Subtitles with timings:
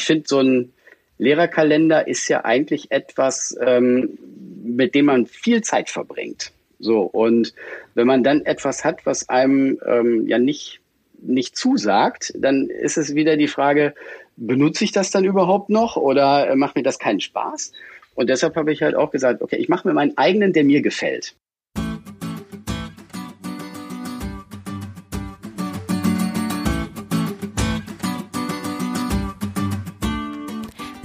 [0.00, 0.72] ich finde, so ein
[1.18, 4.18] Lehrerkalender ist ja eigentlich etwas, ähm,
[4.62, 6.52] mit dem man viel Zeit verbringt.
[6.78, 7.52] So, und
[7.94, 10.80] wenn man dann etwas hat, was einem ähm, ja nicht,
[11.20, 13.94] nicht zusagt, dann ist es wieder die Frage,
[14.36, 17.72] benutze ich das dann überhaupt noch oder äh, macht mir das keinen Spaß?
[18.14, 20.80] Und deshalb habe ich halt auch gesagt, okay, ich mache mir meinen eigenen, der mir
[20.80, 21.34] gefällt.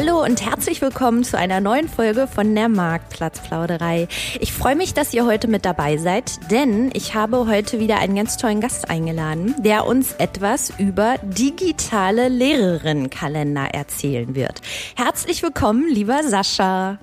[0.00, 4.08] Hallo und herzlich willkommen zu einer neuen Folge von der Marktplatzplauderei.
[4.40, 8.14] Ich freue mich, dass ihr heute mit dabei seid, denn ich habe heute wieder einen
[8.14, 14.62] ganz tollen Gast eingeladen, der uns etwas über digitale Lehrerinnenkalender erzählen wird.
[14.96, 16.98] Herzlich willkommen, lieber Sascha.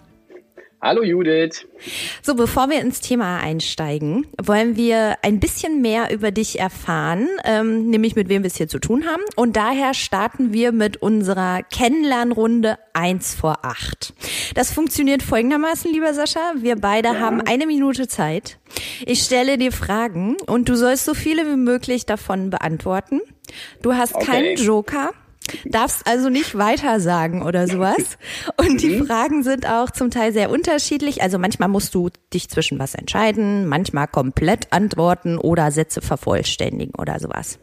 [0.79, 1.65] Hallo Judith.
[2.21, 7.89] So, bevor wir ins Thema einsteigen, wollen wir ein bisschen mehr über dich erfahren, ähm,
[7.89, 9.23] nämlich mit wem wir es hier zu tun haben.
[9.35, 14.13] Und daher starten wir mit unserer Kennenlernrunde 1 vor 8.
[14.53, 16.53] Das funktioniert folgendermaßen, lieber Sascha.
[16.57, 17.19] Wir beide ja.
[17.19, 18.59] haben eine Minute Zeit.
[19.03, 23.21] Ich stelle dir Fragen und du sollst so viele wie möglich davon beantworten.
[23.81, 24.25] Du hast okay.
[24.25, 25.11] keinen Joker.
[25.65, 28.17] Darfst also nicht weiter sagen oder sowas.
[28.57, 29.07] Und die mhm.
[29.07, 31.21] Fragen sind auch zum Teil sehr unterschiedlich.
[31.21, 37.19] Also manchmal musst du dich zwischen was entscheiden, manchmal komplett antworten oder Sätze vervollständigen oder
[37.19, 37.59] sowas.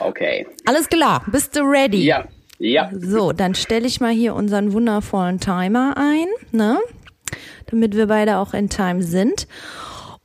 [0.00, 0.46] Okay.
[0.64, 1.24] Alles klar.
[1.30, 2.04] Bist du ready?
[2.04, 2.26] Ja.
[2.58, 2.90] Ja.
[2.96, 6.78] So, dann stelle ich mal hier unseren wundervollen Timer ein, ne?
[7.66, 9.48] Damit wir beide auch in Time sind.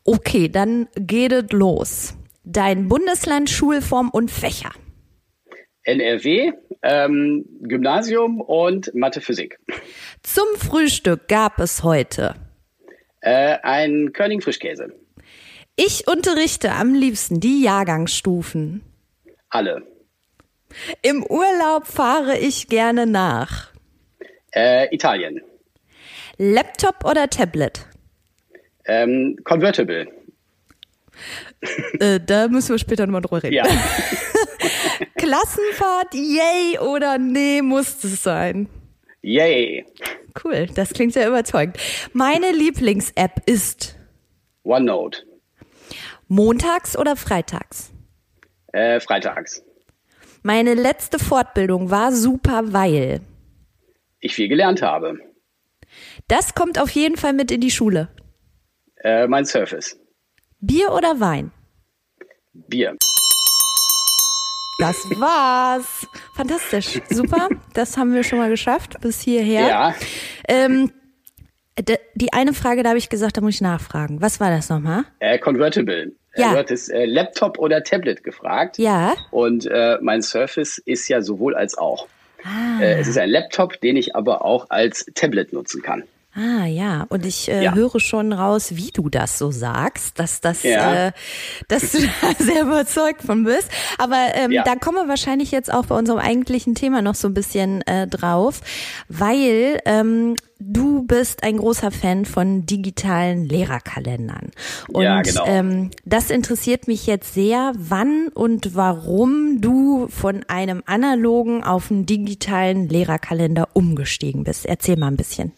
[0.03, 2.15] Okay, dann geht es los.
[2.43, 4.69] Dein Bundesland, Schulform und Fächer.
[5.83, 6.51] NRW,
[6.81, 9.59] ähm, Gymnasium und Mathe Physik.
[10.23, 12.35] Zum Frühstück gab es heute
[13.21, 14.93] äh, ein Körning Frischkäse.
[15.75, 18.83] Ich unterrichte am liebsten die Jahrgangsstufen.
[19.49, 19.83] Alle.
[21.01, 23.71] Im Urlaub fahre ich gerne nach.
[24.53, 25.41] Äh, Italien.
[26.37, 27.85] Laptop oder Tablet?
[28.85, 30.07] Ähm, convertible.
[31.99, 33.55] Äh, da müssen wir später nochmal drüber reden.
[33.55, 33.65] Ja.
[35.17, 38.69] Klassenfahrt, yay oder nee, muss es sein?
[39.21, 39.85] Yay.
[40.43, 41.77] Cool, das klingt sehr überzeugend.
[42.13, 43.97] Meine Lieblings-App ist
[44.63, 45.23] OneNote.
[46.27, 47.91] Montags oder freitags?
[48.73, 49.63] Äh, freitags.
[50.43, 53.21] Meine letzte Fortbildung war super, weil
[54.19, 55.17] ich viel gelernt habe.
[56.27, 58.09] Das kommt auf jeden Fall mit in die Schule.
[58.97, 59.97] Äh, mein Surface.
[60.59, 61.51] Bier oder Wein?
[62.53, 62.95] Bier.
[64.79, 66.07] Das war's.
[66.35, 67.01] Fantastisch.
[67.09, 67.49] Super.
[67.73, 69.67] Das haben wir schon mal geschafft bis hierher.
[69.67, 69.95] Ja.
[70.47, 70.91] Ähm,
[72.15, 74.21] die eine Frage, da habe ich gesagt, da muss ich nachfragen.
[74.21, 75.03] Was war das nochmal?
[75.19, 76.13] Äh, Convertible.
[76.35, 76.51] Ja.
[76.51, 78.77] Du hattest äh, Laptop oder Tablet gefragt.
[78.77, 79.15] Ja.
[79.31, 82.07] Und äh, mein Surface ist ja sowohl als auch.
[82.43, 82.81] Ah.
[82.81, 86.03] Äh, es ist ein Laptop, den ich aber auch als Tablet nutzen kann.
[86.39, 87.73] Ah ja, und ich äh, Ja.
[87.73, 91.07] höre schon raus, wie du das so sagst, dass das, Ja.
[91.07, 91.11] äh,
[91.67, 93.67] dass du da sehr überzeugt von bist.
[93.97, 94.63] Aber ähm, Ja.
[94.63, 98.05] da kommen wir wahrscheinlich jetzt auch bei unserem eigentlichen Thema noch so ein bisschen äh,
[98.05, 98.61] drauf,
[99.09, 104.51] weil ähm, du bist ein großer Fan von digitalen Lehrerkalendern.
[104.93, 105.45] Und Ja, genau.
[105.47, 112.05] ähm, das interessiert mich jetzt sehr, wann und warum du von einem analogen auf einen
[112.05, 114.67] digitalen Lehrerkalender umgestiegen bist.
[114.67, 115.51] Erzähl mal ein bisschen.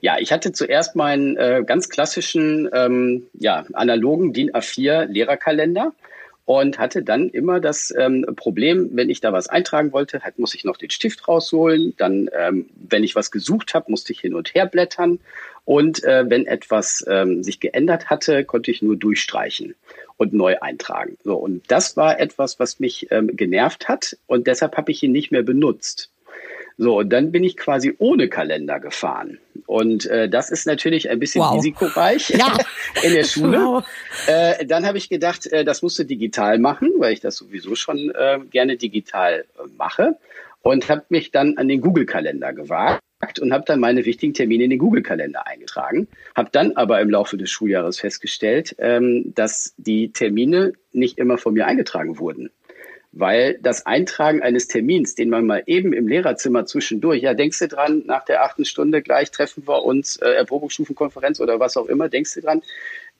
[0.00, 5.92] Ja, ich hatte zuerst meinen äh, ganz klassischen, ähm, ja, analogen DIN A4 Lehrerkalender
[6.44, 10.54] und hatte dann immer das ähm, Problem, wenn ich da was eintragen wollte, halt muss
[10.54, 11.94] ich noch den Stift rausholen.
[11.98, 15.18] Dann, ähm, wenn ich was gesucht habe, musste ich hin und her blättern.
[15.64, 19.74] Und äh, wenn etwas ähm, sich geändert hatte, konnte ich nur durchstreichen
[20.16, 21.18] und neu eintragen.
[21.22, 25.12] So, und das war etwas, was mich ähm, genervt hat und deshalb habe ich ihn
[25.12, 26.10] nicht mehr benutzt.
[26.80, 29.38] So, und dann bin ich quasi ohne Kalender gefahren.
[29.66, 31.56] Und äh, das ist natürlich ein bisschen Wow.
[31.56, 32.56] risikoreich Ja.
[33.02, 33.58] in der Schule.
[33.58, 33.84] Wow.
[34.28, 37.74] Äh, dann habe ich gedacht, äh, das musst du digital machen, weil ich das sowieso
[37.74, 40.16] schon äh, gerne digital äh, mache.
[40.62, 43.00] Und habe mich dann an den Google-Kalender gewagt
[43.40, 46.06] und habe dann meine wichtigen Termine in den Google-Kalender eingetragen.
[46.36, 51.54] Habe dann aber im Laufe des Schuljahres festgestellt, ähm, dass die Termine nicht immer von
[51.54, 52.50] mir eingetragen wurden
[53.18, 57.68] weil das Eintragen eines Termins, den man mal eben im Lehrerzimmer zwischendurch, ja, denkst du
[57.68, 62.08] dran, nach der achten Stunde gleich treffen wir uns, äh, Erprobungsstufenkonferenz oder was auch immer,
[62.08, 62.62] denkst du dran,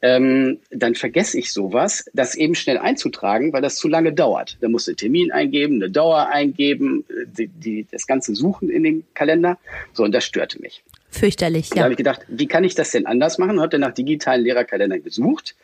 [0.01, 4.57] ähm, dann vergesse ich sowas, das eben schnell einzutragen, weil das zu lange dauert.
[4.61, 7.05] Da musst du einen Termin eingeben, eine Dauer eingeben,
[7.37, 9.59] die, die, das Ganze suchen in den Kalender.
[9.93, 10.85] So, und das störte mich.
[11.11, 11.77] Fürchterlich, ja.
[11.77, 13.61] Da habe ich gedacht, wie kann ich das denn anders machen?
[13.61, 15.57] Hatte nach digitalen Lehrerkalendern gesucht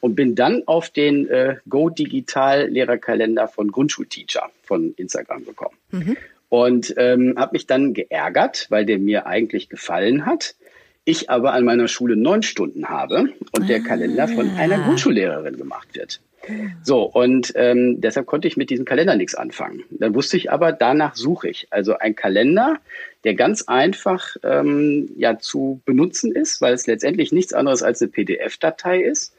[0.00, 5.76] und bin dann auf den äh, Go Digital Lehrerkalender von Grundschulteacher von Instagram gekommen.
[5.90, 6.16] Mhm.
[6.48, 10.54] Und ähm, habe mich dann geärgert, weil der mir eigentlich gefallen hat.
[11.04, 14.86] Ich aber an meiner Schule neun Stunden habe und der Kalender von einer ah.
[14.86, 16.20] Grundschullehrerin gemacht wird.
[16.82, 19.82] So, und ähm, deshalb konnte ich mit diesem Kalender nichts anfangen.
[19.90, 21.66] Dann wusste ich aber, danach suche ich.
[21.70, 22.78] Also ein Kalender,
[23.24, 28.10] der ganz einfach ähm, ja zu benutzen ist, weil es letztendlich nichts anderes als eine
[28.10, 29.35] PDF-Datei ist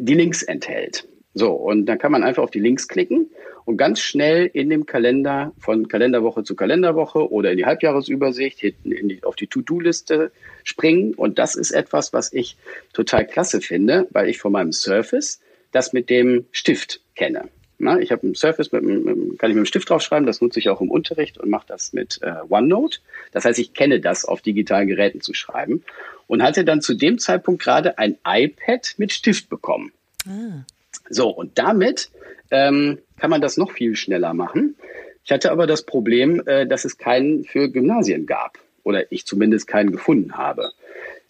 [0.00, 1.06] die Links enthält.
[1.34, 3.30] So, und dann kann man einfach auf die Links klicken
[3.64, 8.90] und ganz schnell in dem Kalender von Kalenderwoche zu Kalenderwoche oder in die Halbjahresübersicht hinten
[8.90, 10.32] in die, auf die To-Do-Liste
[10.64, 11.14] springen.
[11.14, 12.56] Und das ist etwas, was ich
[12.92, 17.48] total klasse finde, weil ich von meinem Surface das mit dem Stift kenne.
[17.80, 20.58] Na, ich habe ein Surface, mit, mit, kann ich mit dem Stift draufschreiben, das nutze
[20.58, 22.98] ich auch im Unterricht und mache das mit äh, OneNote.
[23.32, 25.82] Das heißt, ich kenne das, auf digitalen Geräten zu schreiben
[26.26, 29.92] und hatte dann zu dem Zeitpunkt gerade ein iPad mit Stift bekommen.
[30.28, 30.64] Ah.
[31.08, 32.10] So, und damit
[32.50, 34.76] ähm, kann man das noch viel schneller machen.
[35.24, 39.66] Ich hatte aber das Problem, äh, dass es keinen für Gymnasien gab oder ich zumindest
[39.66, 40.72] keinen gefunden habe.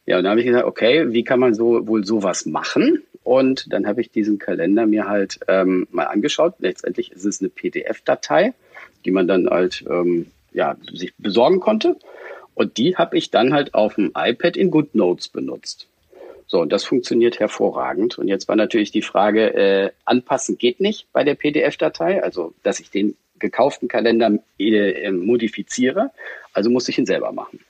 [0.06, 3.04] Ja, und da habe ich gesagt, okay, wie kann man so wohl sowas machen?
[3.22, 6.54] Und dann habe ich diesen Kalender mir halt ähm, mal angeschaut.
[6.58, 8.54] Letztendlich ist es eine PDF-Datei,
[9.04, 11.96] die man dann halt ähm, ja, sich besorgen konnte.
[12.54, 15.86] Und die habe ich dann halt auf dem iPad in GoodNotes benutzt.
[16.46, 18.18] So, und das funktioniert hervorragend.
[18.18, 22.80] Und jetzt war natürlich die Frage, äh, anpassen geht nicht bei der PDF-Datei, also dass
[22.80, 26.10] ich den gekauften Kalender äh, modifiziere.
[26.52, 27.60] Also muss ich ihn selber machen.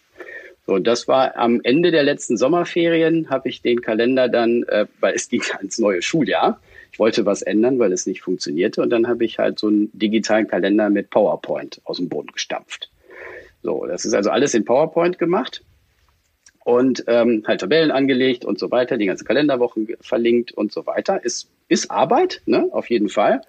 [0.67, 5.15] So, das war am Ende der letzten Sommerferien, habe ich den Kalender dann, äh, weil
[5.15, 6.61] es ging ans neue Schuljahr.
[6.93, 8.83] Ich wollte was ändern, weil es nicht funktionierte.
[8.83, 12.91] Und dann habe ich halt so einen digitalen Kalender mit PowerPoint aus dem Boden gestampft.
[13.63, 15.63] So, das ist also alles in PowerPoint gemacht
[16.65, 21.23] und ähm, halt Tabellen angelegt und so weiter, die ganze Kalenderwochen verlinkt und so weiter.
[21.25, 23.43] Ist, ist Arbeit, ne, auf jeden Fall.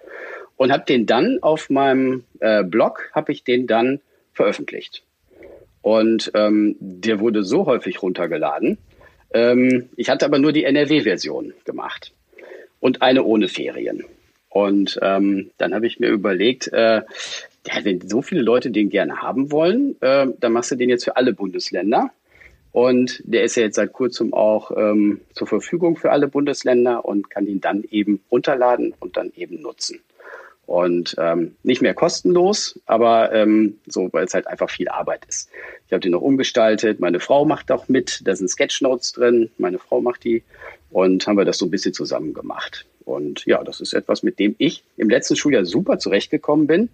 [0.56, 4.00] Und habe den dann auf meinem äh, Blog, habe ich den dann
[4.32, 5.04] veröffentlicht.
[5.82, 8.78] Und ähm, der wurde so häufig runtergeladen.
[9.34, 12.12] Ähm, ich hatte aber nur die NRW-Version gemacht
[12.80, 14.04] und eine ohne Ferien.
[14.48, 17.02] Und ähm, dann habe ich mir überlegt, äh,
[17.66, 21.04] ja, wenn so viele Leute den gerne haben wollen, äh, dann machst du den jetzt
[21.04, 22.10] für alle Bundesländer.
[22.72, 27.30] Und der ist ja jetzt seit kurzem auch ähm, zur Verfügung für alle Bundesländer und
[27.30, 30.00] kann ihn dann eben runterladen und dann eben nutzen.
[30.72, 35.50] Und ähm, nicht mehr kostenlos, aber ähm, so, weil es halt einfach viel Arbeit ist.
[35.86, 36.98] Ich habe den noch umgestaltet.
[36.98, 38.22] Meine Frau macht auch mit.
[38.24, 39.50] Da sind Sketchnotes drin.
[39.58, 40.42] Meine Frau macht die.
[40.90, 42.86] Und haben wir das so ein bisschen zusammen gemacht.
[43.04, 46.88] Und ja, das ist etwas, mit dem ich im letzten Schuljahr super zurechtgekommen bin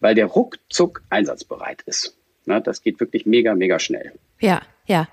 [0.00, 2.16] weil der ruckzuck einsatzbereit ist.
[2.46, 4.12] Na, das geht wirklich mega, mega schnell.
[4.40, 5.08] Ja, ja.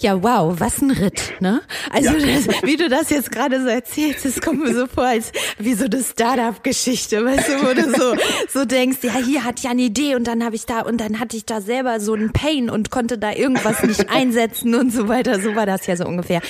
[0.00, 1.62] Ja, wow, was ein Ritt, ne?
[1.90, 2.26] Also, ja.
[2.26, 5.72] das, wie du das jetzt gerade so erzählst, das kommt mir so vor, als wie
[5.72, 8.16] so eine Startup-Geschichte, weißt du, wo du so,
[8.48, 11.20] so denkst, ja, hier hat ja eine Idee und dann habe ich da, und dann
[11.20, 15.08] hatte ich da selber so einen Pain und konnte da irgendwas nicht einsetzen und so
[15.08, 15.40] weiter.
[15.40, 16.42] So war das ja so ungefähr.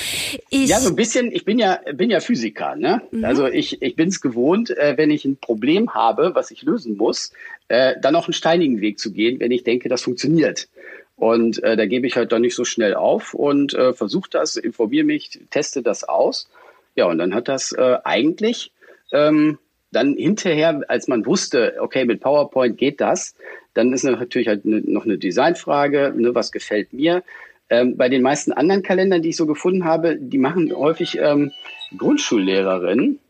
[0.50, 3.02] Ich, ja, so ein bisschen, ich bin ja, bin ja Physiker, ne?
[3.12, 3.24] Mhm.
[3.24, 6.96] Also ich, ich bin es gewohnt, äh, wenn ich ein Problem habe, was ich lösen
[6.96, 7.32] muss,
[7.68, 10.68] äh, dann auch einen steinigen Weg zu gehen, wenn ich denke, das funktioniert.
[11.16, 14.56] Und äh, da gebe ich halt dann nicht so schnell auf und äh, versuche das,
[14.56, 16.48] informiere mich, teste das aus.
[16.96, 18.72] Ja, und dann hat das äh, eigentlich
[19.12, 19.58] ähm,
[19.92, 23.34] dann hinterher, als man wusste, okay, mit PowerPoint geht das,
[23.74, 27.22] dann ist natürlich halt ne, noch eine Designfrage, ne, was gefällt mir.
[27.70, 31.52] Ähm, bei den meisten anderen Kalendern, die ich so gefunden habe, die machen häufig ähm,
[31.96, 33.20] Grundschullehrerinnen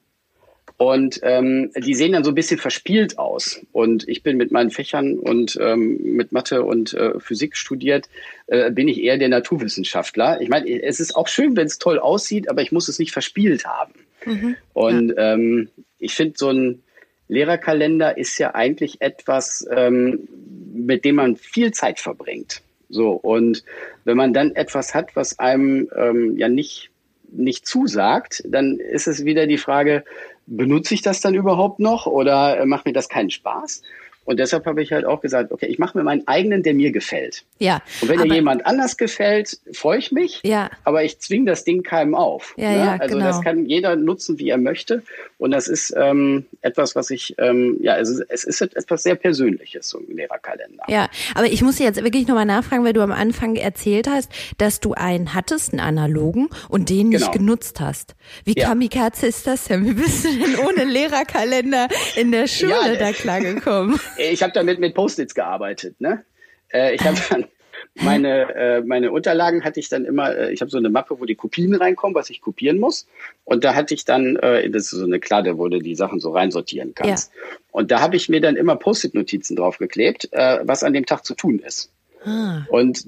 [0.77, 3.61] und ähm, die sehen dann so ein bisschen verspielt aus.
[3.71, 8.09] Und ich bin mit meinen Fächern und ähm, mit Mathe und äh, Physik studiert,
[8.49, 10.41] äh, bin ich eher der Naturwissenschaftler.
[10.41, 13.13] Ich meine, es ist auch schön, wenn es toll aussieht, aber ich muss es nicht
[13.13, 13.95] verspielt haben.
[14.25, 15.35] Mhm, und ja.
[15.35, 16.83] ähm, ich finde, so ein
[17.29, 20.29] Lehrerkalender ist ja eigentlich etwas, ähm,
[20.73, 22.63] mit dem man viel Zeit verbringt.
[22.89, 23.65] So, und
[24.05, 26.91] wenn man dann etwas hat, was einem ähm, ja nicht,
[27.31, 30.05] nicht zusagt, dann ist es wieder die Frage,
[30.47, 33.83] benutze ich das dann überhaupt noch oder äh, macht mir das keinen Spaß?
[34.25, 36.93] Und deshalb habe ich halt auch gesagt, okay, ich mache mir meinen eigenen, der mir
[36.93, 37.45] gefällt.
[37.59, 37.83] Ja.
[38.01, 40.41] Und wenn dir jemand anders gefällt, freue ich mich.
[40.45, 40.71] Ja.
[40.85, 42.55] Aber ich zwinge das Ding keinem auf.
[42.57, 42.79] Ja, ne?
[42.79, 43.27] ja, also genau.
[43.27, 45.03] das kann jeder nutzen, wie er möchte.
[45.39, 49.89] Und das ist ähm, etwas, was ich, ähm, ja, also es ist etwas sehr Persönliches,
[49.89, 50.85] so ein Lehrerkalender.
[50.89, 54.81] Ja, aber ich muss jetzt wirklich nochmal nachfragen, weil du am Anfang erzählt hast, dass
[54.81, 57.33] du einen hattest, einen analogen, und den nicht Genau.
[57.33, 58.15] genutzt hast.
[58.45, 58.69] Wie Ja.
[58.69, 59.85] kamikaze ist das denn?
[59.87, 63.99] Wie bist du denn ohne Lehrerkalender in der Schule Ja, da klargekommen?
[64.19, 66.25] Ich habe damit mit Post-its gearbeitet, ne?
[66.73, 67.47] Äh, ich habe dann
[67.95, 70.35] meine äh, meine Unterlagen hatte ich dann immer.
[70.37, 73.07] Äh, ich habe so eine Mappe, wo die Kopien reinkommen, was ich kopieren muss.
[73.45, 76.21] Und da hatte ich dann äh, das ist so eine Kladde, wo du die Sachen
[76.21, 77.33] so reinsortieren kannst.
[77.71, 81.35] Und da habe ich mir dann immer Post-it-Notizen draufgeklebt, äh, was an dem Tag zu
[81.35, 81.91] tun ist.
[82.25, 83.07] Ah, Und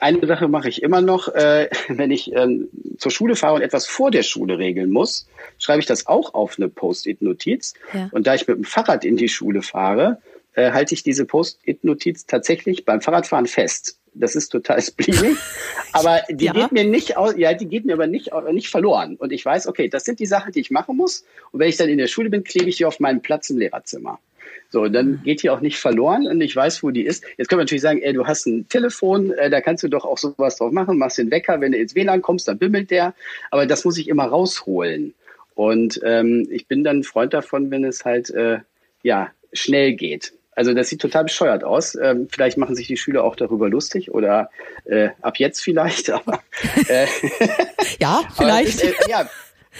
[0.00, 3.86] eine Sache mache ich immer noch, äh, wenn ich ähm, zur Schule fahre und etwas
[3.86, 7.74] vor der Schule regeln muss, schreibe ich das auch auf eine Post-it-Notiz.
[7.92, 8.08] Ja.
[8.12, 10.20] Und da ich mit dem Fahrrad in die Schule fahre,
[10.56, 13.98] äh, halte ich diese Post-it-Notiz tatsächlich beim Fahrradfahren fest.
[14.14, 15.36] Das ist total spleenig,
[15.92, 16.52] aber die Ja.
[16.52, 19.16] geht mir nicht aus, ja, die geht mir aber nicht, nicht verloren.
[19.16, 21.24] Und ich weiß, okay, das sind die Sachen, die ich machen muss.
[21.52, 23.58] Und wenn ich dann in der Schule bin, klebe ich die auf meinen Platz im
[23.58, 24.18] Lehrerzimmer.
[24.70, 27.22] So, dann geht die auch nicht verloren und ich weiß, wo die ist.
[27.36, 30.04] Jetzt können wir natürlich sagen, ey, du hast ein Telefon, äh, da kannst du doch
[30.04, 33.14] auch sowas drauf machen, machst den Wecker, wenn du ins WLAN kommst, dann bimmelt der.
[33.50, 35.14] Aber das muss ich immer rausholen.
[35.54, 38.58] Und ähm, ich bin dann ein Freund davon, wenn es halt äh,
[39.02, 40.32] ja schnell geht.
[40.56, 41.94] Also das sieht total bescheuert aus.
[41.94, 44.50] Ähm, vielleicht machen sich die Schüler auch darüber lustig oder
[44.86, 46.10] äh, ab jetzt vielleicht.
[46.10, 46.40] Aber,
[46.88, 47.06] äh,
[48.00, 48.82] ja, aber vielleicht.
[48.82, 49.30] das ist, äh, ja,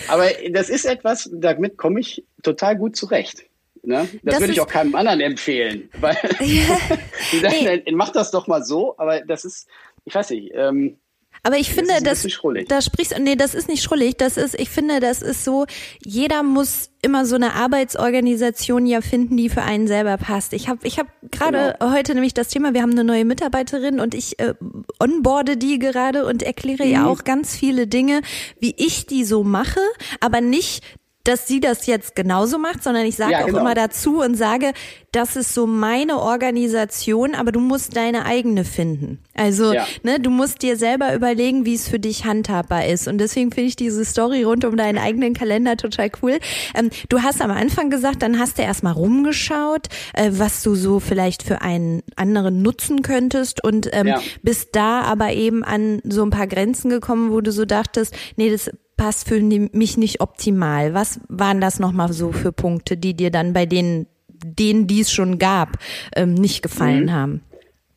[0.08, 3.46] aber das ist etwas, damit komme ich total gut zurecht.
[3.82, 4.08] Ne?
[4.22, 7.82] Das, Das würde ich auch keinem anderen empfehlen, weil die sagen, Nee.
[7.92, 8.94] mach das doch mal so.
[8.98, 9.68] Aber das ist,
[10.04, 10.52] ich weiß nicht.
[10.54, 10.98] Ähm,
[11.46, 12.68] Aber ich finde, ist das, schrullig.
[12.68, 14.16] da sprichst, nee, das ist nicht schrullig.
[14.16, 15.64] Das ist, ich finde, das ist so,
[16.04, 20.52] jeder muss immer so eine Arbeitsorganisation ja finden, die für einen selber passt.
[20.52, 21.92] Ich habe, ich habe gerade Genau.
[21.92, 24.54] heute nämlich das Thema, wir haben eine neue Mitarbeiterin und ich äh,
[24.98, 26.90] onboarde die gerade und erkläre Mhm.
[26.90, 28.22] ihr auch ganz viele Dinge,
[28.58, 29.80] wie ich die so mache,
[30.20, 30.82] aber nicht
[31.28, 33.60] dass sie das jetzt genauso macht, sondern ich sage Ja, auch genau.
[33.60, 34.72] immer dazu und sage,
[35.12, 39.18] das ist so meine Organisation, aber du musst deine eigene finden.
[39.34, 39.86] Also, Ja.
[40.02, 43.08] ne, du musst dir selber überlegen, wie es für dich handhabbar ist.
[43.08, 46.38] Und deswegen finde ich diese Story rund um deinen eigenen Kalender total cool.
[46.74, 51.00] Ähm, du hast am Anfang gesagt, dann hast du erstmal rumgeschaut, äh, was du so
[51.00, 54.20] vielleicht für einen anderen nutzen könntest und ähm, Ja.
[54.42, 58.50] bist da aber eben an so ein paar Grenzen gekommen, wo du so dachtest, nee,
[58.50, 60.94] das passt für mich nicht optimal.
[60.94, 65.12] Was waren das nochmal so für Punkte, die dir dann bei denen, denen, die es
[65.12, 65.78] schon gab,
[66.14, 67.12] ähm, nicht gefallen Mhm.
[67.12, 67.40] haben?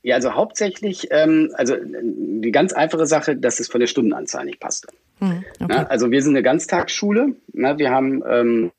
[0.01, 4.45] ja, also hauptsächlich, ähm, also äh, die ganz einfache Sache, dass es von der Stundenanzahl
[4.45, 4.87] nicht passte.
[5.19, 5.73] Hm, okay.
[5.81, 5.89] Ne?
[5.89, 7.35] Also wir sind eine Ganztagsschule.
[7.53, 7.77] Ne?
[7.77, 8.71] Wir haben ähm,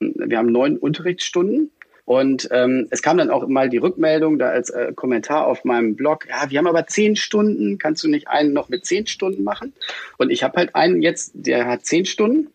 [0.00, 1.70] wir haben neun Unterrichtsstunden.
[2.08, 5.94] Und ähm, es kam dann auch mal die Rückmeldung da als äh, Kommentar auf meinem
[5.94, 9.44] Blog, ja, wir haben aber zehn Stunden, kannst du nicht einen noch mit zehn Stunden
[9.44, 9.74] machen?
[10.16, 12.48] Und ich habe halt einen jetzt, der hat zehn Stunden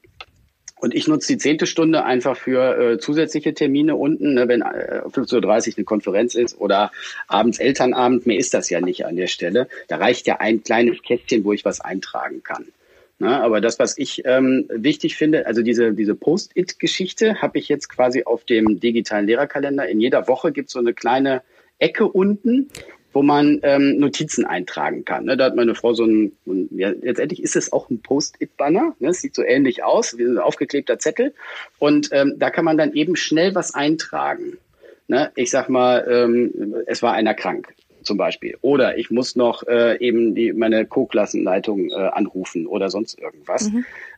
[0.78, 5.04] und ich nutze die zehnte Stunde einfach für äh, zusätzliche Termine unten, ne, wenn äh,
[5.06, 6.92] 15.30 Uhr eine Konferenz ist oder
[7.28, 8.26] abends Elternabend.
[8.26, 9.68] Mehr ist das ja nicht an der Stelle.
[9.88, 12.70] Da reicht ja ein kleines Kästchen, wo ich was eintragen kann.
[13.24, 17.88] Ne, aber das, was ich ähm, wichtig finde, also diese, diese Post-it-Geschichte habe ich jetzt
[17.88, 19.88] quasi auf dem digitalen Lehrerkalender.
[19.88, 21.42] In jeder Woche gibt es so eine kleine
[21.80, 22.68] Ecke unten,
[23.14, 25.24] wo man ähm, Notizen eintragen kann.
[25.24, 28.94] Ne, da hat meine Frau so ein, ein ja, letztendlich ist es auch ein Post-it-Banner.
[29.00, 31.34] Ne, es sieht so ähnlich aus, wie ein aufgeklebter Zettel.
[31.80, 34.58] Und ähm, da kann man dann eben schnell was eintragen.
[35.08, 38.58] Ne, ich sag mal, ähm, es war einer krank zum Beispiel.
[38.62, 43.70] Oder ich muss noch äh, eben die, meine Co-Klassenleitung äh, anrufen oder sonst irgendwas.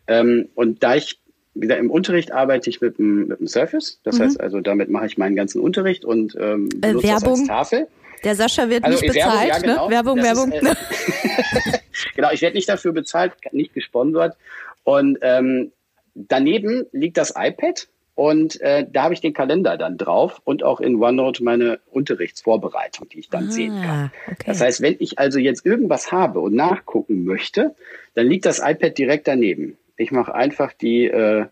[0.07, 1.19] Ähm, und da ich
[1.53, 3.99] wieder im Unterricht arbeite ich mit dem, mit dem Surface.
[4.03, 7.39] Das heißt also, damit mache ich meinen ganzen Unterricht und ähm, Äh, benutze das Werbung?
[7.39, 7.87] als Tafel.
[8.23, 9.85] Der Sascha wird Also nicht Werbung, bezahlt, ja, genau.
[9.85, 9.91] ne?
[9.91, 10.51] Werbung, Das Werbung.
[10.51, 11.79] Ist, äh,
[12.15, 14.35] genau, ich werde nicht dafür bezahlt, nicht gesponsert.
[14.83, 15.71] Und ähm,
[16.15, 20.79] daneben liegt das iPad und äh, da habe ich den Kalender dann drauf und auch
[20.79, 24.11] in OneNote meine Unterrichtsvorbereitung, die ich dann sehen kann.
[24.25, 24.43] Ah, okay.
[24.45, 27.75] Das heißt, wenn ich also jetzt irgendwas habe und nachgucken möchte,
[28.13, 29.77] dann liegt das iPad direkt daneben.
[29.97, 31.45] Ich mache einfach die äh,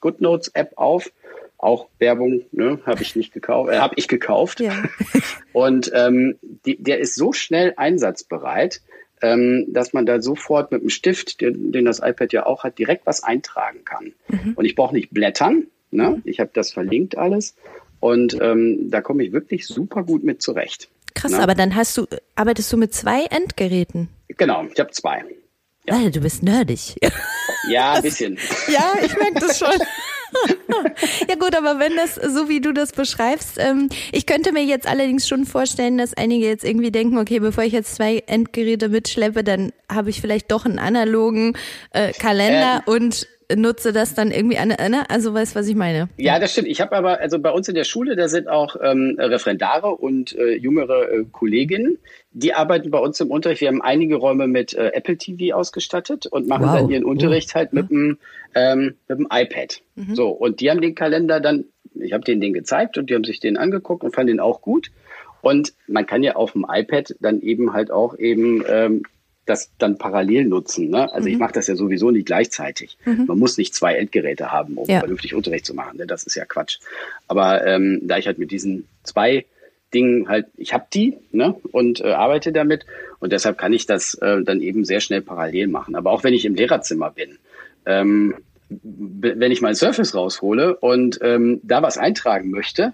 [0.00, 1.12] GoodNotes App auf.
[1.56, 4.60] Auch Werbung, ne, habe ich nicht gekauft, äh, habe ich gekauft.
[4.60, 4.74] Ja.
[5.52, 8.80] Und ähm, die, der ist so schnell einsatzbereit,
[9.22, 12.78] ähm, dass man da sofort mit dem Stift, den, den das iPad ja auch hat,
[12.78, 14.14] direkt was eintragen kann.
[14.56, 15.66] Und ich brauche nicht blättern.
[15.90, 16.20] Ne?
[16.24, 17.54] Ich habe das verlinkt alles.
[18.00, 20.88] Und ähm, da komme ich wirklich super gut mit zurecht.
[21.14, 21.40] Krass, Na?
[21.40, 24.08] aber dann hast du, arbeitest du mit zwei Endgeräten.
[24.28, 25.24] Genau, ich habe zwei.
[25.88, 26.96] Alter, du bist nerdig.
[27.68, 28.38] Ja, ein bisschen.
[28.68, 29.68] Ja, ich merke das schon.
[31.28, 34.86] ja gut, aber wenn das so wie du das beschreibst, ähm, ich könnte mir jetzt
[34.86, 39.42] allerdings schon vorstellen, dass einige jetzt irgendwie denken, okay, bevor ich jetzt zwei Endgeräte mitschleppe,
[39.42, 41.56] dann habe ich vielleicht doch einen analogen
[41.92, 42.92] äh, Kalender ähm.
[42.92, 43.26] und
[43.56, 45.08] nutze das dann irgendwie an, ne?
[45.08, 46.08] also weißt was ich meine?
[46.16, 46.68] Ja, das stimmt.
[46.68, 50.36] Ich habe aber, also bei uns in der Schule, da sind auch ähm, Referendare und
[50.36, 51.98] äh, jüngere äh, Kolleginnen,
[52.32, 53.60] die arbeiten bei uns im Unterricht.
[53.60, 56.76] Wir haben einige Räume mit äh, Apple TV ausgestattet und machen wow.
[56.76, 58.18] dann ihren Unterricht halt mit dem
[58.54, 59.80] ähm, mit dem iPad.
[59.94, 60.14] Mhm.
[60.14, 61.64] So und die haben den Kalender dann,
[61.94, 64.60] ich habe denen den gezeigt und die haben sich den angeguckt und fanden den auch
[64.60, 64.90] gut.
[65.40, 69.02] Und man kann ja auf dem iPad dann eben halt auch eben ähm,
[69.48, 70.90] das dann parallel nutzen.
[70.90, 71.12] Ne?
[71.12, 71.34] Also mhm.
[71.34, 72.98] ich mache das ja sowieso nicht gleichzeitig.
[73.04, 73.26] Mhm.
[73.26, 75.00] Man muss nicht zwei Endgeräte haben, um ja.
[75.00, 75.98] vernünftig Unterricht zu machen.
[75.98, 76.06] Ne?
[76.06, 76.78] Das ist ja Quatsch.
[77.26, 79.46] Aber ähm, da ich halt mit diesen zwei
[79.94, 81.54] Dingen halt, ich habe die ne?
[81.72, 82.84] und äh, arbeite damit
[83.20, 85.94] und deshalb kann ich das äh, dann eben sehr schnell parallel machen.
[85.94, 87.38] Aber auch wenn ich im Lehrerzimmer bin,
[87.86, 88.34] ähm,
[88.70, 92.92] wenn ich mein Surface raushole und ähm, da was eintragen möchte,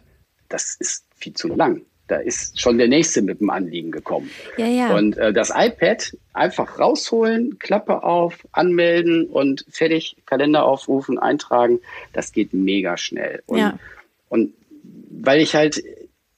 [0.48, 4.30] das ist viel zu lang da ist schon der nächste mit dem Anliegen gekommen.
[4.56, 4.94] Ja, ja.
[4.94, 11.80] Und äh, das iPad einfach rausholen, Klappe auf, anmelden und fertig, Kalender aufrufen, eintragen,
[12.12, 13.42] das geht mega schnell.
[13.46, 13.78] Und, ja.
[14.28, 14.52] und
[15.10, 15.82] weil ich halt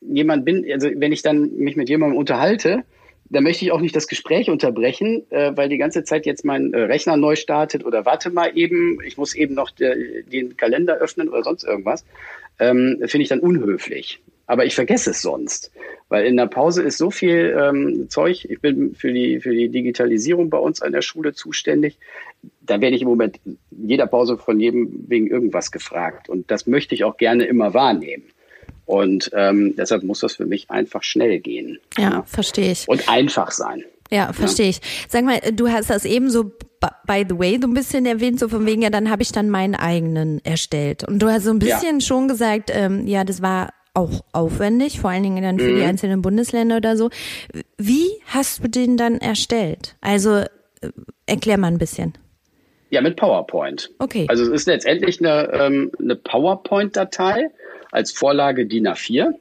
[0.00, 2.84] jemand bin, also wenn ich dann mich mit jemandem unterhalte,
[3.28, 6.72] dann möchte ich auch nicht das Gespräch unterbrechen, äh, weil die ganze Zeit jetzt mein
[6.72, 10.98] äh, Rechner neu startet oder warte mal eben, ich muss eben noch de, den Kalender
[10.98, 12.04] öffnen oder sonst irgendwas,
[12.60, 15.70] ähm, finde ich dann unhöflich aber ich vergesse es sonst.
[16.08, 18.44] Weil in der Pause ist so viel ähm, Zeug.
[18.48, 21.98] Ich bin für die, für die Digitalisierung bei uns an der Schule zuständig.
[22.60, 26.28] Da werde ich im Moment jeder Pause von jedem wegen irgendwas gefragt.
[26.28, 28.24] Und das möchte ich auch gerne immer wahrnehmen.
[28.84, 31.80] Und ähm, deshalb muss das für mich einfach schnell gehen.
[31.98, 32.22] Ja, ja.
[32.22, 32.88] verstehe ich.
[32.88, 33.84] Und einfach sein.
[34.12, 34.70] Ja, verstehe ja.
[34.70, 34.80] ich.
[35.08, 36.52] Sag mal, du hast das eben so
[37.06, 39.50] by the way so ein bisschen erwähnt, so von wegen, ja, dann habe ich dann
[39.50, 41.02] meinen eigenen erstellt.
[41.02, 42.00] Und du hast so ein bisschen ja.
[42.00, 45.76] schon gesagt, ähm, ja, das war auch aufwendig, vor allen Dingen dann für mhm.
[45.76, 47.10] die einzelnen Bundesländer oder so.
[47.78, 49.96] Wie hast du den dann erstellt?
[50.00, 50.46] Also äh,
[51.26, 52.12] erklär mal ein bisschen.
[52.90, 53.90] Ja, mit PowerPoint.
[53.98, 54.26] Okay.
[54.28, 57.50] Also es ist letztendlich eine, ähm, eine PowerPoint-Datei
[57.90, 59.34] als Vorlage DIN A4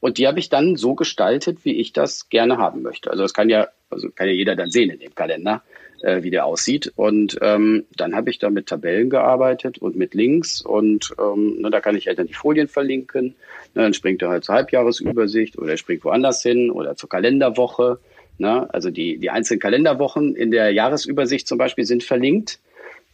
[0.00, 3.10] und die habe ich dann so gestaltet, wie ich das gerne haben möchte.
[3.10, 5.62] Also das kann ja, also kann ja jeder dann sehen in dem Kalender
[6.04, 6.92] äh, wie der aussieht.
[6.96, 11.70] Und ähm, dann habe ich da mit Tabellen gearbeitet und mit Links und ähm, ne,
[11.70, 13.34] da kann ich halt dann die Folien verlinken.
[13.74, 17.98] Ne, dann springt er halt zur Halbjahresübersicht oder er springt woanders hin oder zur Kalenderwoche.
[18.38, 18.68] Ne?
[18.72, 22.60] Also die, die einzelnen Kalenderwochen in der Jahresübersicht zum Beispiel sind verlinkt.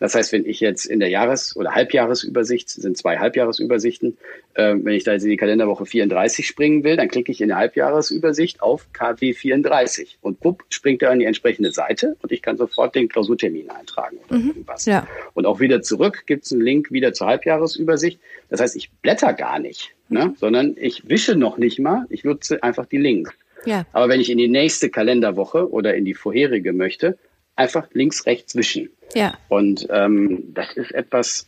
[0.00, 4.16] Das heißt, wenn ich jetzt in der Jahres- oder Halbjahresübersicht, sind zwei Halbjahresübersichten,
[4.54, 7.48] äh, wenn ich da jetzt in die Kalenderwoche 34 springen will, dann klicke ich in
[7.48, 12.40] der Halbjahresübersicht auf KW 34 und bupp, springt er an die entsprechende Seite und ich
[12.40, 14.86] kann sofort den Klausurtermin eintragen oder mhm, irgendwas.
[14.86, 15.06] Ja.
[15.34, 18.18] Und auch wieder zurück gibt es einen Link wieder zur Halbjahresübersicht.
[18.48, 20.36] Das heißt, ich blätter gar nicht, ne, mhm.
[20.36, 23.32] sondern ich wische noch nicht mal, ich nutze einfach die Links.
[23.66, 23.84] Ja.
[23.92, 27.18] Aber wenn ich in die nächste Kalenderwoche oder in die vorherige möchte,
[27.60, 28.90] einfach links, rechts wischen.
[29.14, 29.34] Ja.
[29.48, 31.46] Und ähm, das ist etwas,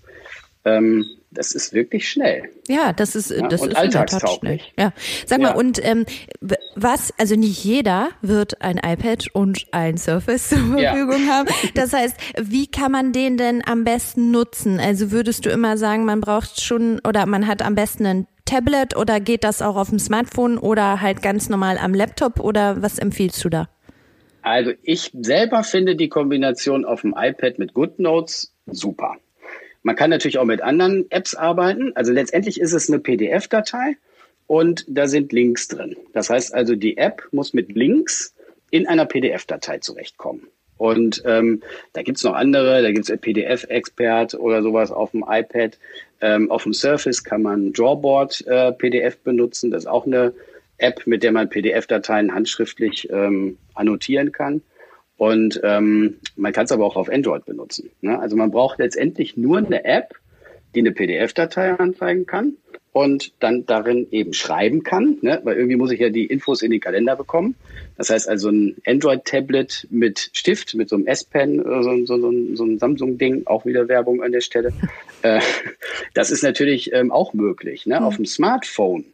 [0.64, 2.51] ähm, das ist wirklich schnell.
[2.68, 4.72] Ja, das ist ja, das und ist alltagstauglich.
[4.79, 4.92] Ja,
[5.27, 6.05] sag mal und ähm,
[6.75, 7.12] was?
[7.18, 11.35] Also nicht jeder wird ein iPad und ein Surface zur Verfügung ja.
[11.35, 11.48] haben.
[11.75, 14.79] Das heißt, wie kann man den denn am besten nutzen?
[14.79, 18.96] Also würdest du immer sagen, man braucht schon oder man hat am besten ein Tablet
[18.96, 22.98] oder geht das auch auf dem Smartphone oder halt ganz normal am Laptop oder was
[22.98, 23.68] empfiehlst du da?
[24.43, 29.17] Also ich selber finde die Kombination auf dem iPad mit GoodNotes super.
[29.83, 31.93] Man kann natürlich auch mit anderen Apps arbeiten.
[31.95, 33.97] Also letztendlich ist es eine PDF-Datei
[34.47, 35.97] und da sind Links drin.
[36.13, 38.35] Das heißt also, die App muss mit Links
[38.71, 40.49] in einer PDF-Datei zurechtkommen.
[40.77, 45.79] Und ähm, da gibt's noch andere, da gibt's PDF-Expert oder sowas auf dem iPad.
[46.21, 49.71] Ähm, auf dem Surface kann man Drawboard äh, PDF benutzen.
[49.71, 50.35] Das ist auch eine
[50.83, 54.62] App, mit der man PDF-Dateien handschriftlich ähm, annotieren kann.
[55.16, 57.90] Und ähm, man kann es aber auch auf Android benutzen.
[58.01, 58.18] Ne?
[58.18, 60.14] Also man braucht letztendlich nur eine App,
[60.75, 62.57] die eine PDF-Datei anzeigen kann
[62.92, 65.40] und dann darin eben schreiben kann, ne?
[65.45, 67.55] weil irgendwie muss ich ja die Infos in den Kalender bekommen.
[67.97, 72.33] Das heißt also ein Android-Tablet mit Stift, mit so einem S-Pen, äh, so, so, so,
[72.55, 74.73] so ein Samsung-Ding, auch wieder Werbung an der Stelle.
[75.23, 75.40] äh,
[76.14, 77.87] das ist natürlich ähm, auch möglich.
[77.87, 78.01] Ne?
[78.01, 78.07] Mhm.
[78.07, 79.05] Auf dem Smartphone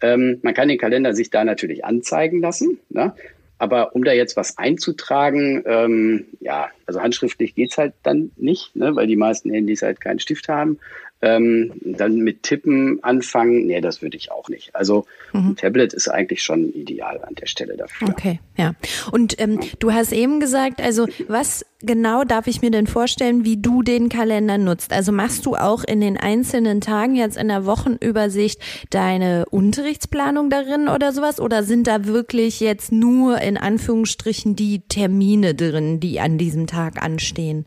[0.00, 2.78] ähm, man kann den Kalender sich da natürlich anzeigen lassen.
[2.88, 3.14] Ne?
[3.58, 8.94] Aber um da jetzt was einzutragen, ähm, ja, also handschriftlich geht's halt dann nicht, ne,
[8.94, 10.78] weil die meisten Handys halt keinen Stift haben.
[11.20, 14.74] Ähm, dann mit Tippen anfangen, nee, das würde ich auch nicht.
[14.76, 15.50] Also mhm.
[15.50, 18.08] ein Tablet ist eigentlich schon ideal an der Stelle dafür.
[18.08, 18.74] Okay, ja.
[19.10, 23.56] Und ähm, du hast eben gesagt, also was genau darf ich mir denn vorstellen, wie
[23.56, 24.92] du den Kalender nutzt?
[24.92, 30.88] Also machst du auch in den einzelnen Tagen jetzt in der Wochenübersicht deine Unterrichtsplanung darin
[30.88, 31.40] oder sowas?
[31.40, 37.02] Oder sind da wirklich jetzt nur in Anführungsstrichen die Termine drin, die an diesem Tag
[37.02, 37.66] anstehen?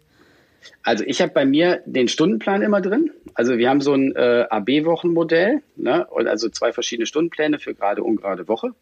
[0.84, 3.12] Also ich habe bei mir den Stundenplan immer drin.
[3.34, 6.08] Also wir haben so ein äh, AB-Wochenmodell, ne?
[6.12, 8.74] also zwei verschiedene Stundenpläne für gerade ungerade Woche.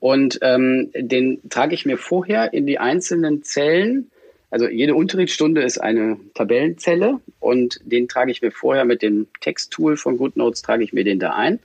[0.00, 4.10] Und ähm, den trage ich mir vorher in die einzelnen Zellen.
[4.50, 9.96] Also jede Unterrichtsstunde ist eine Tabellenzelle und den trage ich mir vorher mit dem Texttool
[9.96, 11.58] von GoodNotes, trage ich mir den da ein.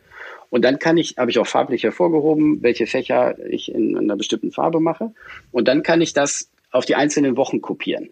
[0.50, 4.52] Und dann kann ich, habe ich auch farblich hervorgehoben, welche Fächer ich in einer bestimmten
[4.52, 5.12] Farbe mache.
[5.52, 8.10] Und dann kann ich das auf die einzelnen Wochen kopieren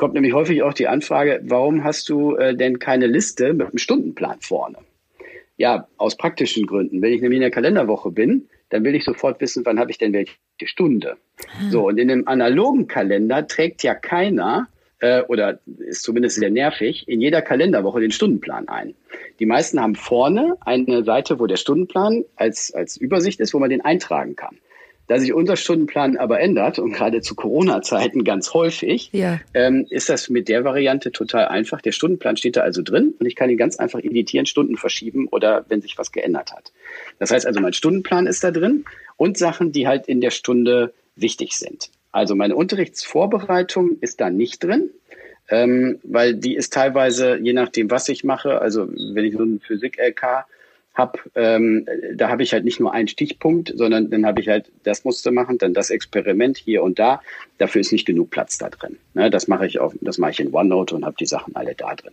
[0.00, 3.76] kommt nämlich häufig auch die Anfrage, warum hast du äh, denn keine Liste mit einem
[3.76, 4.78] Stundenplan vorne?
[5.58, 7.02] Ja, aus praktischen Gründen.
[7.02, 9.98] Wenn ich nämlich in der Kalenderwoche bin, dann will ich sofort wissen, wann habe ich
[9.98, 10.32] denn welche
[10.64, 11.18] Stunde.
[11.44, 11.70] Ah.
[11.70, 14.68] So, und in einem analogen Kalender trägt ja keiner,
[15.00, 18.94] äh, oder ist zumindest sehr nervig, in jeder Kalenderwoche den Stundenplan ein.
[19.38, 23.68] Die meisten haben vorne eine Seite, wo der Stundenplan als, als Übersicht ist, wo man
[23.68, 24.56] den eintragen kann.
[25.10, 29.40] Da sich unser Stundenplan aber ändert und gerade zu Corona-Zeiten ganz häufig, ja.
[29.54, 31.80] ähm, ist das mit der Variante total einfach.
[31.80, 35.26] Der Stundenplan steht da also drin und ich kann ihn ganz einfach editieren, Stunden verschieben
[35.26, 36.72] oder wenn sich was geändert hat.
[37.18, 38.84] Das heißt also, mein Stundenplan ist da drin
[39.16, 41.90] und Sachen, die halt in der Stunde wichtig sind.
[42.12, 44.90] Also meine Unterrichtsvorbereitung ist da nicht drin,
[45.48, 49.58] ähm, weil die ist teilweise, je nachdem, was ich mache, also wenn ich so einen
[49.58, 50.46] Physik-LK
[51.00, 54.70] habe, ähm, da habe ich halt nicht nur einen Stichpunkt, sondern dann habe ich halt,
[54.84, 57.20] das musste machen, dann das Experiment hier und da.
[57.58, 58.96] Dafür ist nicht genug Platz da drin.
[59.14, 61.74] Ne, das mache ich auch, das mache ich in OneNote und habe die Sachen alle
[61.74, 62.12] da drin.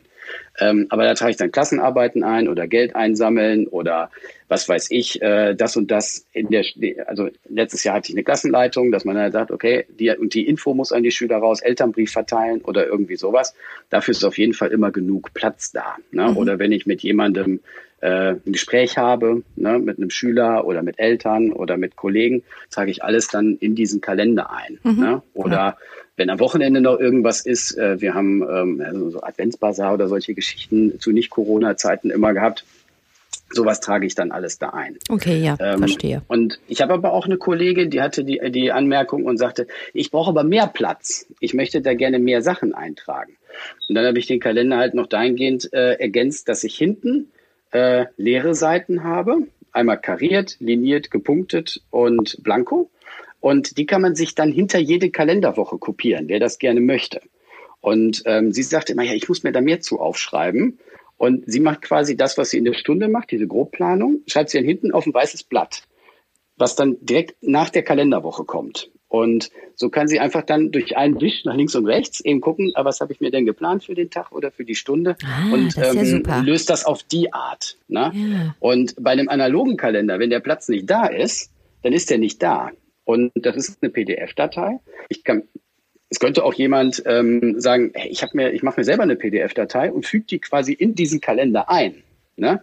[0.60, 4.10] Ähm, aber da trage ich dann Klassenarbeiten ein oder Geld einsammeln oder
[4.47, 6.65] was weiß ich, äh, das und das in der,
[7.06, 10.47] also letztes Jahr hatte ich eine Klassenleitung, dass man dann sagt, okay, die und die
[10.47, 13.54] Info muss an die Schüler raus, Elternbrief verteilen oder irgendwie sowas.
[13.89, 15.95] Dafür ist auf jeden Fall immer genug Platz da.
[16.12, 16.30] Ne?
[16.30, 16.38] Mhm.
[16.38, 17.60] Oder wenn ich mit jemandem
[18.01, 22.91] äh, ein Gespräch habe, ne, mit einem Schüler oder mit Eltern oder mit Kollegen, trage
[22.91, 24.79] ich alles dann in diesen Kalender ein.
[24.83, 24.99] Mhm.
[24.99, 25.21] Ne?
[25.33, 25.77] Oder ja.
[26.15, 30.33] wenn am Wochenende noch irgendwas ist, äh, wir haben ähm, also so Adventsbasar oder solche
[30.33, 32.65] Geschichten zu Nicht-Corona-Zeiten immer gehabt.
[33.49, 34.97] Sowas trage ich dann alles da ein.
[35.10, 36.21] Okay, ja, ähm, verstehe.
[36.27, 40.12] Und ich habe aber auch eine Kollegin, die hatte die, die Anmerkung und sagte, ich
[40.12, 41.25] brauche aber mehr Platz.
[41.39, 43.38] Ich möchte da gerne mehr Sachen eintragen.
[43.88, 47.29] Und dann habe ich den Kalender halt noch dahingehend äh, ergänzt, dass ich hinten
[47.71, 49.47] äh, leere Seiten habe.
[49.71, 52.89] Einmal kariert, liniert, gepunktet und blanko.
[53.39, 57.21] Und die kann man sich dann hinter jede Kalenderwoche kopieren, wer das gerne möchte.
[57.80, 60.80] Und ähm, sie sagte immer, ja, ich muss mir da mehr zu aufschreiben.
[61.17, 64.58] Und sie macht quasi das, was sie in der Stunde macht, diese Grobplanung, schreibt sie
[64.58, 65.84] dann hinten auf ein weißes Blatt,
[66.58, 68.91] was dann direkt nach der Kalenderwoche kommt.
[69.10, 72.72] Und so kann sie einfach dann durch einen Wisch nach links und rechts eben gucken,
[72.76, 75.54] ah, was habe ich mir denn geplant für den Tag oder für die Stunde ah,
[75.54, 77.78] und ähm, ja löst das auf die Art.
[77.88, 78.12] Ne?
[78.13, 78.56] Ja.
[78.60, 81.52] Und bei einem analogen Kalender, wenn der Platz nicht da ist,
[81.84, 82.72] dann ist der nicht da.
[83.06, 84.80] Und das ist eine PDF-Datei.
[85.08, 85.43] Ich kann,
[86.10, 89.15] es könnte auch jemand ähm, sagen, hey, ich habe mir, ich mache mir selber eine
[89.15, 92.04] PDF-Datei und füge die quasi in diesen Kalender ein.
[92.36, 92.62] Ne?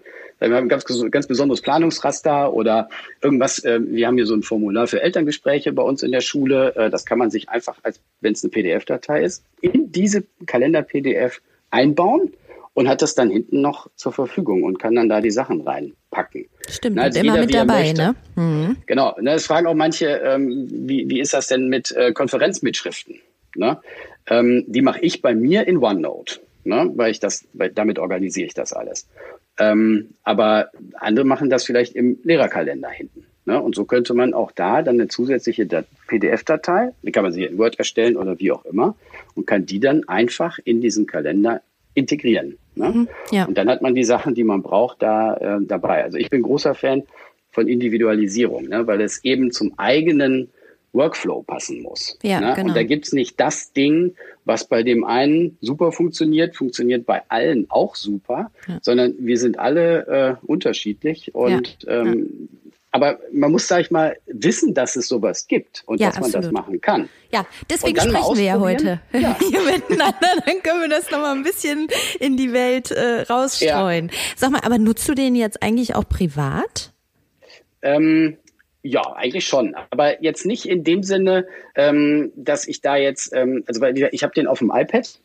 [0.49, 2.89] Wir haben ein ganz, ganz besonderes Planungsraster oder
[3.23, 3.59] irgendwas.
[3.65, 6.75] Äh, wir haben hier so ein Formular für Elterngespräche bei uns in der Schule.
[6.77, 11.41] Äh, das kann man sich einfach, als wenn es eine PDF-Datei ist, in diese Kalender-PDF
[11.71, 12.33] einbauen
[12.75, 16.47] und hat das dann hinten noch zur Verfügung und kann dann da die Sachen reinpacken.
[16.69, 18.15] Stimmt, Na, also immer mit dabei, ne?
[18.35, 18.77] Mhm.
[18.87, 19.17] Genau.
[19.21, 23.21] Ne, es fragen auch manche, ähm, wie, wie ist das denn mit äh, Konferenzmitschriften?
[23.57, 23.81] Ne?
[24.27, 26.91] Ähm, die mache ich bei mir in OneNote, ne?
[26.95, 29.07] weil ich das, weil damit organisiere ich das alles.
[29.59, 33.25] Ähm, aber andere machen das vielleicht im Lehrerkalender hinten.
[33.47, 33.61] Ne?
[33.61, 35.67] Und so könnte man auch da dann eine zusätzliche
[36.09, 38.97] PDF-Datei, die kann man sich in Word erstellen oder wie auch immer,
[39.35, 41.61] und kann die dann einfach in diesen Kalender
[41.95, 42.59] integrieren.
[42.75, 42.89] Ne?
[42.89, 43.45] Mhm, ja.
[43.45, 46.03] Und dann hat man die Sachen, die man braucht, da äh, dabei.
[46.03, 47.05] Also ich bin großer Fan
[47.51, 48.87] von Individualisierung, ne?
[48.87, 50.51] weil es eben zum eigenen
[50.95, 52.19] Workflow passen muss.
[52.23, 52.55] Ja, ne?
[52.55, 52.69] genau.
[52.69, 57.67] Und da gibt's nicht das Ding, was bei dem einen super funktioniert, funktioniert bei allen
[57.69, 58.79] auch super, ja.
[58.81, 62.49] sondern wir sind alle äh, unterschiedlich und ja, ähm,
[62.95, 66.27] aber man muss, sag ich mal, wissen, dass es sowas gibt und ja, dass man
[66.27, 66.45] absolut.
[66.45, 67.09] das machen kann.
[67.33, 69.37] Ja, deswegen sprechen wir ja heute ja.
[69.41, 70.29] hier miteinander.
[70.47, 71.89] Dann können wir das nochmal ein bisschen
[72.21, 74.11] in die Welt äh, rausstreuen.
[74.11, 74.15] Ja.
[74.37, 76.93] Sag mal, aber nutzt du den jetzt eigentlich auch privat?
[77.83, 78.37] Ähm,
[78.87, 79.75] ja, eigentlich schon.
[79.91, 84.23] Aber jetzt nicht in dem Sinne, ähm, dass ich da jetzt, ähm, also weil ich
[84.23, 85.19] habe den auf dem iPad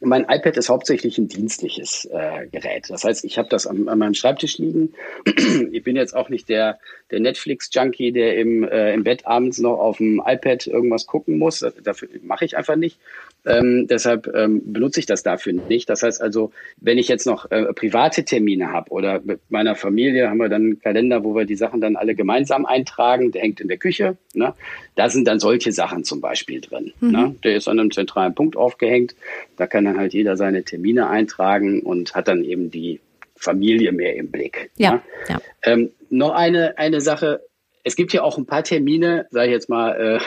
[0.00, 2.90] mein iPad ist hauptsächlich ein dienstliches äh, Gerät.
[2.90, 4.92] Das heißt, ich habe das an, an, meinem Schreibtisch liegen.
[5.72, 6.78] ich bin jetzt auch nicht der,
[7.10, 11.64] der Netflix-Junkie, der im, äh, im Bett abends noch auf dem iPad irgendwas gucken muss.
[11.82, 12.98] Dafür mache ich einfach nicht.
[13.46, 15.88] Ähm, deshalb ähm, benutze ich das dafür nicht.
[15.88, 20.28] Das heißt also, wenn ich jetzt noch äh, private Termine habe oder mit meiner Familie
[20.28, 23.30] haben wir dann einen Kalender, wo wir die Sachen dann alle gemeinsam eintragen.
[23.30, 24.16] Der hängt in der Küche.
[24.34, 24.52] Ne?
[24.96, 26.92] Da sind dann solche Sachen zum Beispiel drin.
[27.00, 27.10] Mhm.
[27.10, 27.34] Ne?
[27.44, 29.14] Der ist an einem zentralen Punkt aufgehängt.
[29.56, 33.00] Da kann dann halt jeder seine Termine eintragen und hat dann eben die
[33.36, 34.70] Familie mehr im Blick.
[34.76, 34.94] Ja.
[34.94, 35.02] Ne?
[35.28, 35.38] ja.
[35.62, 37.42] Ähm, noch eine, eine Sache.
[37.84, 40.20] Es gibt ja auch ein paar Termine, sage ich jetzt mal, äh,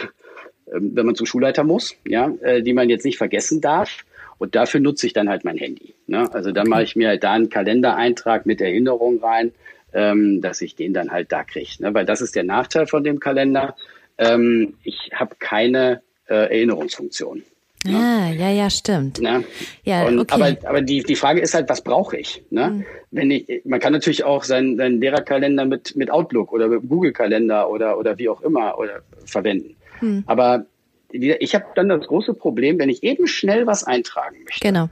[0.71, 4.05] wenn man zum Schulleiter muss, ja, äh, die man jetzt nicht vergessen darf.
[4.37, 5.93] Und dafür nutze ich dann halt mein Handy.
[6.07, 6.33] Ne?
[6.33, 9.51] Also dann mache ich mir halt da einen Kalendereintrag mit Erinnerung rein,
[9.93, 11.71] ähm, dass ich den dann halt da kriege.
[11.79, 11.93] Ne?
[11.93, 13.75] Weil das ist der Nachteil von dem Kalender.
[14.17, 17.43] Ähm, ich habe keine äh, Erinnerungsfunktion.
[17.85, 17.95] Ne?
[17.95, 19.21] Ah, ja, ja, stimmt.
[19.21, 19.43] Ne?
[19.83, 20.33] Ja, Und, okay.
[20.33, 22.43] Aber, aber die, die Frage ist halt, was brauche ich?
[22.49, 22.69] Ne?
[22.69, 22.85] Mhm.
[23.11, 27.13] Wenn ich, man kann natürlich auch seinen, seinen Lehrerkalender mit, mit Outlook oder mit Google
[27.13, 29.75] Kalender oder, oder wie auch immer oder verwenden.
[29.99, 30.23] Hm.
[30.25, 30.65] Aber
[31.11, 34.59] ich habe dann das große Problem, wenn ich eben schnell was eintragen möchte.
[34.61, 34.89] Genau.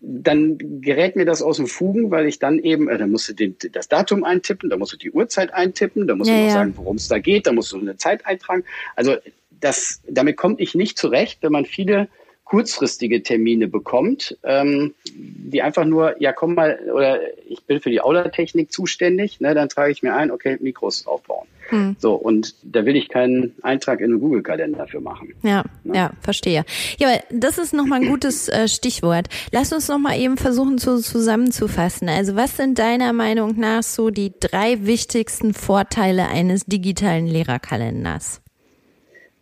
[0.00, 3.32] Dann gerät mir das aus dem Fugen, weil ich dann eben, äh, da musst du
[3.34, 6.48] den, das Datum eintippen, da musst du die Uhrzeit eintippen, da musst ja, du noch
[6.48, 6.54] ja.
[6.54, 8.64] sagen, worum es da geht, da musst du eine Zeit eintragen.
[8.94, 9.16] Also
[9.60, 12.08] das, damit komme ich nicht zurecht, wenn man viele
[12.44, 18.00] kurzfristige Termine bekommt, ähm, die einfach nur, ja komm mal, oder ich bin für die
[18.00, 21.46] Aula-Technik zuständig, ne, dann trage ich mir ein, okay, Mikros aufbauen.
[21.68, 21.96] Hm.
[21.98, 25.34] So, und da will ich keinen Eintrag in den Google-Kalender dafür machen.
[25.42, 25.96] Ja, ne?
[25.96, 26.64] ja, verstehe.
[26.98, 29.28] Ja, aber das ist nochmal ein gutes äh, Stichwort.
[29.52, 32.08] Lass uns nochmal eben versuchen zu, zusammenzufassen.
[32.08, 38.40] Also was sind deiner Meinung nach so die drei wichtigsten Vorteile eines digitalen Lehrerkalenders?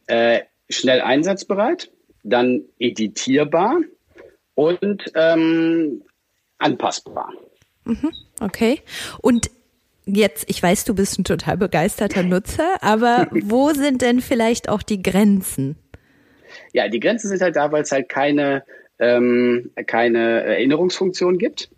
[0.09, 1.91] Äh, schnell einsatzbereit
[2.25, 3.81] dann editierbar
[4.55, 6.03] und ähm,
[6.59, 7.33] anpassbar.
[7.85, 8.11] Mhm,
[8.41, 8.81] okay.
[9.23, 9.51] Und
[10.07, 14.83] jetzt, ich weiß, du bist ein total begeisterter Nutzer, aber wo sind denn vielleicht auch
[14.83, 15.77] die Grenzen?
[16.73, 18.65] Ja, die Grenzen sind halt da, weil es halt keine,
[18.99, 21.71] ähm, keine Erinnerungsfunktion gibt.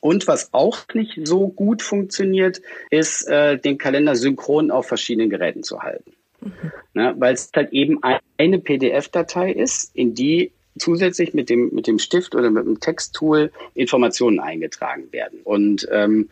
[0.00, 2.60] Und was auch nicht so gut funktioniert,
[2.90, 6.12] ist, äh, den Kalender synchron auf verschiedenen Geräten zu halten.
[6.40, 6.72] Mhm.
[6.94, 8.00] Ne, Weil es halt eben
[8.36, 13.50] eine PDF-Datei ist, in die zusätzlich mit dem, mit dem Stift oder mit dem Texttool
[13.74, 15.40] Informationen eingetragen werden.
[15.42, 16.28] Und ähm,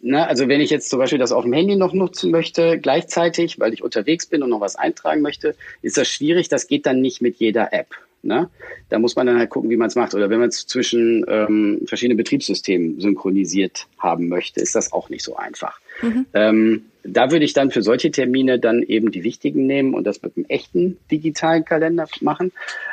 [0.00, 3.60] na, also wenn ich jetzt zum Beispiel das auf dem Handy noch nutzen möchte, gleichzeitig,
[3.60, 6.48] weil ich unterwegs bin und noch was eintragen möchte, ist das schwierig.
[6.48, 7.94] Das geht dann nicht mit jeder App.
[8.22, 8.50] Ne?
[8.88, 10.14] Da muss man dann halt gucken, wie man es macht.
[10.14, 15.24] Oder wenn man es zwischen ähm, verschiedenen Betriebssystemen synchronisiert haben möchte, ist das auch nicht
[15.24, 15.80] so einfach.
[16.02, 16.26] Mhm.
[16.32, 20.22] Ähm, da würde ich dann für solche Termine dann eben die wichtigen nehmen und das
[20.22, 22.52] mit einem echten digitalen Kalender machen.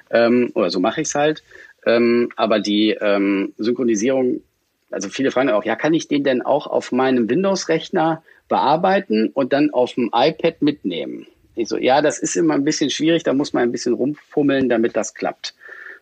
[0.10, 1.43] Ähm, oder so mache ich es halt.
[1.86, 4.41] Ähm, aber die ähm, Synchronisierung,
[4.91, 9.54] also viele fragen auch, ja, kann ich den denn auch auf meinem Windows-Rechner bearbeiten und
[9.54, 11.28] dann auf dem iPad mitnehmen?
[11.56, 14.69] Ich so, ja, das ist immer ein bisschen schwierig, da muss man ein bisschen rumfummeln,
[14.69, 15.54] damit das klappt.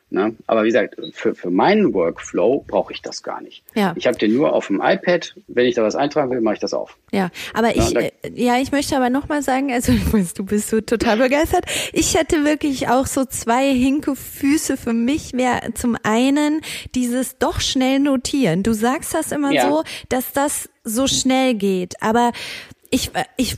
[0.09, 0.35] Ne?
[0.47, 3.63] Aber wie gesagt, für, für meinen Workflow brauche ich das gar nicht.
[3.75, 3.93] Ja.
[3.97, 5.35] Ich habe den nur auf dem iPad.
[5.47, 6.97] Wenn ich da was eintragen will, mache ich das auf.
[7.11, 9.91] Ja, aber ich, ja, äh, ja, ich möchte aber nochmal sagen, also
[10.35, 11.65] du bist so total begeistert.
[11.91, 15.33] Ich hätte wirklich auch so zwei Hinkefüße für mich.
[15.33, 16.61] Wäre zum einen
[16.95, 18.63] dieses doch schnell notieren.
[18.63, 19.69] Du sagst das immer ja.
[19.69, 22.01] so, dass das so schnell geht.
[22.01, 22.31] Aber
[22.89, 23.57] ich, ich,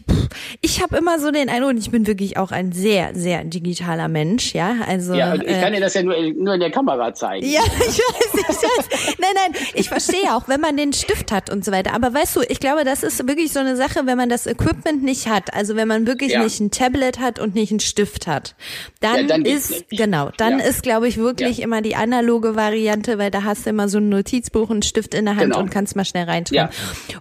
[0.62, 4.54] ich habe immer so den Eindruck, ich bin wirklich auch ein sehr, sehr digitaler Mensch,
[4.54, 4.78] ja.
[4.88, 7.46] Also ja, ich kann äh, dir das ja nur, nur in der Kamera zeigen.
[7.46, 9.16] Ja, ich weiß, ich weiß.
[9.20, 11.94] Nein, nein, ich verstehe auch, wenn man den Stift hat und so weiter.
[11.94, 15.04] Aber weißt du, ich glaube, das ist wirklich so eine Sache, wenn man das Equipment
[15.04, 16.44] nicht hat, also wenn man wirklich ja.
[16.44, 18.56] nicht ein Tablet hat und nicht einen Stift hat,
[19.00, 20.66] dann, ja, dann ist genau, dann ja.
[20.66, 24.10] ist, glaube ich, wirklich immer die analoge Variante, weil da hast du immer so ein
[24.10, 25.60] Notizbuch, einen Stift in der Hand genau.
[25.60, 26.70] und kannst mal schnell reinschreiben.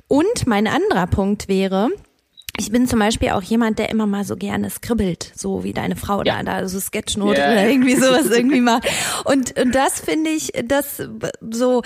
[0.08, 1.90] Und mein anderer Punkt wäre,
[2.58, 5.96] ich bin zum Beispiel auch jemand, der immer mal so gerne skribbelt, so wie deine
[5.96, 6.42] Frau ja.
[6.42, 7.52] da, da so Sketchnote yeah.
[7.52, 8.88] oder irgendwie sowas irgendwie macht.
[9.24, 11.00] Und, und das finde ich, das
[11.50, 11.82] so,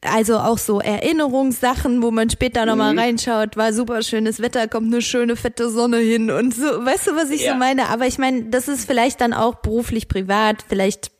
[0.00, 3.00] also auch so Erinnerungssachen, wo man später nochmal mhm.
[3.00, 7.16] reinschaut, war super schönes Wetter, kommt eine schöne fette Sonne hin und so, weißt du,
[7.16, 7.52] was ich ja.
[7.52, 7.88] so meine?
[7.88, 11.10] Aber ich meine, das ist vielleicht dann auch beruflich, privat, vielleicht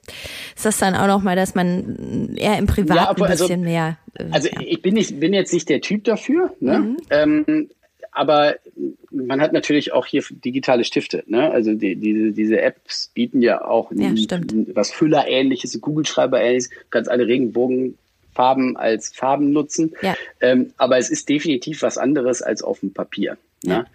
[0.54, 3.64] ist das dann auch nochmal, dass man eher im Privaten ja, ein also bisschen also,
[3.64, 3.98] mehr.
[4.14, 4.60] Äh, also ja.
[4.60, 6.78] ich bin nicht, bin jetzt nicht der Typ dafür, ne?
[6.78, 6.96] Mhm.
[7.10, 7.68] Ähm,
[8.20, 8.56] aber
[9.10, 11.24] man hat natürlich auch hier digitale Stifte.
[11.26, 11.50] Ne?
[11.50, 14.12] Also die, die, diese Apps bieten ja auch ja,
[14.74, 16.68] was Füller-ähnliches, Kugelschreiber-ähnliches.
[16.68, 19.94] Du kannst alle Regenbogenfarben als Farben nutzen.
[20.02, 20.16] Ja.
[20.42, 23.38] Ähm, aber es ist definitiv was anderes als auf dem Papier.
[23.64, 23.86] Ne?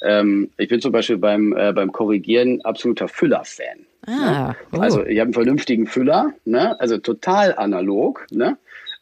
[0.00, 0.20] Ja.
[0.20, 3.84] Ähm, ich bin zum Beispiel beim, äh, beim Korrigieren absoluter Füller-Fan.
[4.06, 4.78] Ah, oh.
[4.78, 6.80] Also ich habe einen vernünftigen Füller, ne?
[6.80, 8.26] also total analog.
[8.30, 8.56] Ne?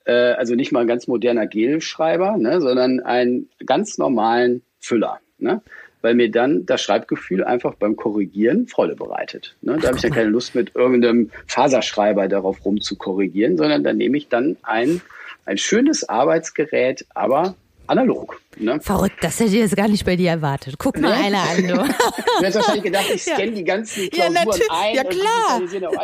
[0.07, 2.61] Äh, also nicht mal ein ganz moderner Gelschreiber, ne?
[2.61, 5.21] sondern einen ganz normalen Füller.
[5.39, 5.63] Ne?
[6.03, 9.57] weil mir dann das Schreibgefühl einfach beim Korrigieren Freude bereitet.
[9.63, 9.79] Ne?
[9.81, 13.97] Da habe ich ja keine Lust mit irgendeinem Faserschreiber darauf rum zu korrigieren, sondern dann
[13.97, 15.01] nehme ich dann ein,
[15.47, 17.55] ein schönes Arbeitsgerät, aber
[17.93, 18.41] analog.
[18.57, 18.81] Ne?
[18.81, 20.75] Verrückt, das hätte ich jetzt gar nicht bei dir erwartet.
[20.79, 21.25] Guck mal ne?
[21.25, 21.75] einer an, du.
[22.41, 23.51] du hast wahrscheinlich gedacht, ich scanne ja.
[23.51, 24.95] die ganzen Klausuren ja, ein.
[24.95, 25.61] Ja, klar.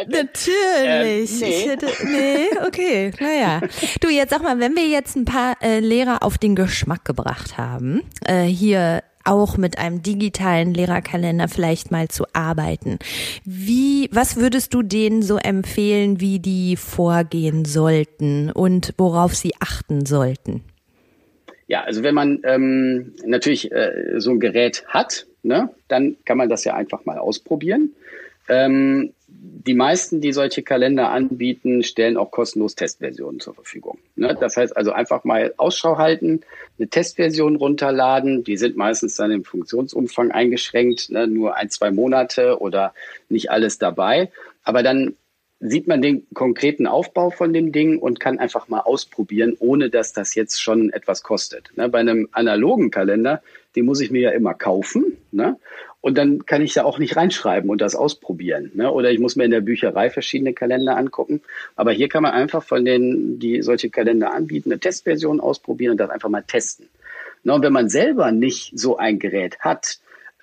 [0.06, 1.42] Natürlich.
[1.42, 1.68] Ähm, nee.
[1.68, 3.60] Hätte, nee, okay, naja.
[4.00, 7.58] Du, jetzt sag mal, wenn wir jetzt ein paar äh, Lehrer auf den Geschmack gebracht
[7.58, 12.98] haben, äh, hier auch mit einem digitalen Lehrerkalender vielleicht mal zu arbeiten.
[13.44, 20.06] Wie, was würdest du denen so empfehlen, wie die vorgehen sollten und worauf sie achten
[20.06, 20.62] sollten?
[21.68, 26.48] Ja, also wenn man ähm, natürlich äh, so ein Gerät hat, ne, dann kann man
[26.48, 27.94] das ja einfach mal ausprobieren.
[28.48, 33.98] Ähm, die meisten, die solche Kalender anbieten, stellen auch kostenlos Testversionen zur Verfügung.
[34.16, 34.34] Ne?
[34.40, 36.40] Das heißt also einfach mal Ausschau halten,
[36.78, 38.44] eine Testversion runterladen.
[38.44, 41.26] Die sind meistens dann im Funktionsumfang eingeschränkt, ne?
[41.26, 42.94] nur ein, zwei Monate oder
[43.28, 44.30] nicht alles dabei.
[44.64, 45.14] Aber dann
[45.60, 50.12] sieht man den konkreten Aufbau von dem Ding und kann einfach mal ausprobieren, ohne dass
[50.12, 51.76] das jetzt schon etwas kostet.
[51.76, 51.88] Ne?
[51.88, 53.42] Bei einem analogen Kalender,
[53.74, 55.16] den muss ich mir ja immer kaufen.
[55.32, 55.56] Ne?
[56.00, 58.70] Und dann kann ich da auch nicht reinschreiben und das ausprobieren.
[58.74, 58.90] Ne?
[58.92, 61.42] Oder ich muss mir in der Bücherei verschiedene Kalender angucken.
[61.74, 65.98] Aber hier kann man einfach von denen, die solche Kalender anbieten, eine Testversion ausprobieren und
[65.98, 66.88] das einfach mal testen.
[67.42, 67.52] Ne?
[67.52, 69.98] Und wenn man selber nicht so ein Gerät hat,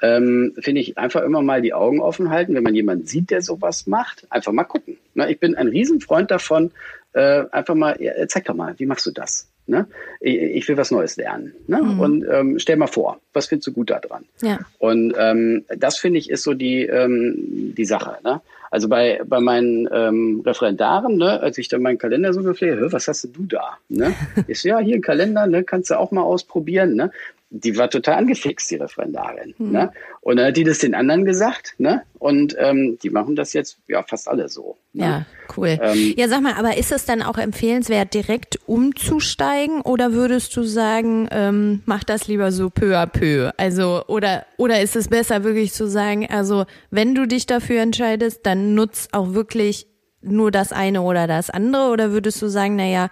[0.05, 3.41] ähm, finde ich einfach immer mal die Augen offen halten, wenn man jemanden sieht, der
[3.41, 4.97] sowas macht, einfach mal gucken.
[5.13, 5.31] Ne?
[5.31, 6.71] Ich bin ein Riesenfreund davon,
[7.13, 9.47] äh, einfach mal, ja, zeig doch mal, wie machst du das?
[9.67, 9.87] Ne?
[10.19, 11.53] Ich, ich will was Neues lernen.
[11.67, 11.81] Ne?
[11.81, 11.99] Mhm.
[11.99, 14.25] Und ähm, stell mal vor, was findest du gut daran?
[14.41, 14.59] Ja.
[14.77, 18.17] Und ähm, das finde ich ist so die, ähm, die Sache.
[18.23, 18.41] Ne?
[18.75, 23.07] Also bei, bei meinen ähm, Referendaren, ne, als ich dann meinen Kalender so gepflegt, was
[23.07, 23.77] hast du da?
[23.87, 24.13] Ne?
[24.47, 26.93] Ist ja hier ein Kalender, ne, kannst du auch mal ausprobieren.
[26.95, 27.11] Ne?
[27.49, 29.53] Die war total angefixt, die Referendarin.
[29.57, 29.71] Mhm.
[29.71, 29.91] Ne?
[30.21, 32.01] Und dann hat die das den anderen gesagt, ne?
[32.17, 34.77] Und ähm, die machen das jetzt ja fast alle so.
[34.93, 35.03] Ne?
[35.03, 35.77] Ja, cool.
[35.79, 40.63] Ähm, ja, sag mal, aber ist es dann auch empfehlenswert, direkt umzusteigen oder würdest du
[40.63, 43.51] sagen, ähm, mach das lieber so peu à peu?
[43.57, 48.45] Also, oder, oder ist es besser wirklich zu sagen, also wenn du dich dafür entscheidest,
[48.45, 49.87] dann nutz auch wirklich
[50.21, 51.91] nur das eine oder das andere?
[51.91, 53.09] Oder würdest du sagen, naja,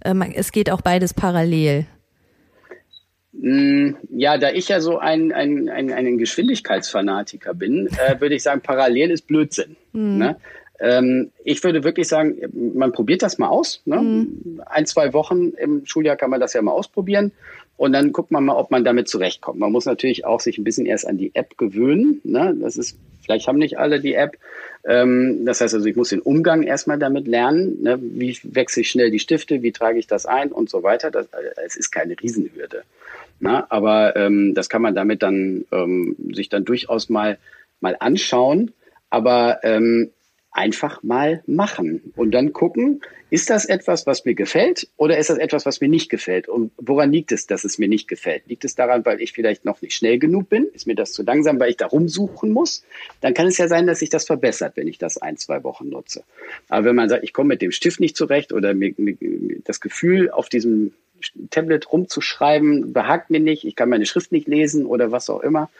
[0.00, 1.86] äh, es geht auch beides parallel?
[3.46, 8.42] Mm, ja, da ich ja so ein, ein, ein, ein Geschwindigkeitsfanatiker bin, äh, würde ich
[8.42, 9.76] sagen, parallel ist Blödsinn.
[9.92, 10.16] Mhm.
[10.16, 10.36] Ne?
[10.80, 12.38] Ähm, ich würde wirklich sagen,
[12.74, 13.82] man probiert das mal aus.
[13.84, 14.00] Ne?
[14.00, 14.62] Mhm.
[14.64, 17.32] Ein, zwei Wochen im Schuljahr kann man das ja mal ausprobieren.
[17.76, 19.58] Und dann guckt man mal, ob man damit zurechtkommt.
[19.58, 22.22] Man muss natürlich auch sich ein bisschen erst an die App gewöhnen.
[22.24, 22.56] Ne?
[22.58, 24.38] Das ist, vielleicht haben nicht alle die App.
[24.86, 27.82] Ähm, das heißt also, ich muss den Umgang erstmal damit lernen.
[27.82, 27.98] Ne?
[28.00, 29.62] Wie wechsle ich schnell die Stifte?
[29.62, 30.50] Wie trage ich das ein?
[30.50, 31.10] Und so weiter.
[31.10, 32.84] Das, äh, es ist keine Riesenhürde.
[33.44, 37.36] Na, aber ähm, das kann man damit dann ähm, sich dann durchaus mal
[37.78, 38.72] mal anschauen,
[39.10, 40.12] aber ähm,
[40.50, 45.36] einfach mal machen und dann gucken, ist das etwas, was mir gefällt oder ist das
[45.36, 46.48] etwas, was mir nicht gefällt?
[46.48, 48.44] Und woran liegt es, dass es mir nicht gefällt?
[48.46, 50.66] Liegt es daran, weil ich vielleicht noch nicht schnell genug bin?
[50.72, 52.82] Ist mir das zu langsam, weil ich da rumsuchen muss?
[53.20, 55.90] Dann kann es ja sein, dass sich das verbessert, wenn ich das ein, zwei Wochen
[55.90, 56.24] nutze.
[56.70, 59.18] Aber wenn man sagt, ich komme mit dem Stift nicht zurecht oder mir, mir
[59.64, 60.94] das Gefühl auf diesem
[61.50, 65.70] Tablet rumzuschreiben, behagt mir nicht, ich kann meine Schrift nicht lesen oder was auch immer,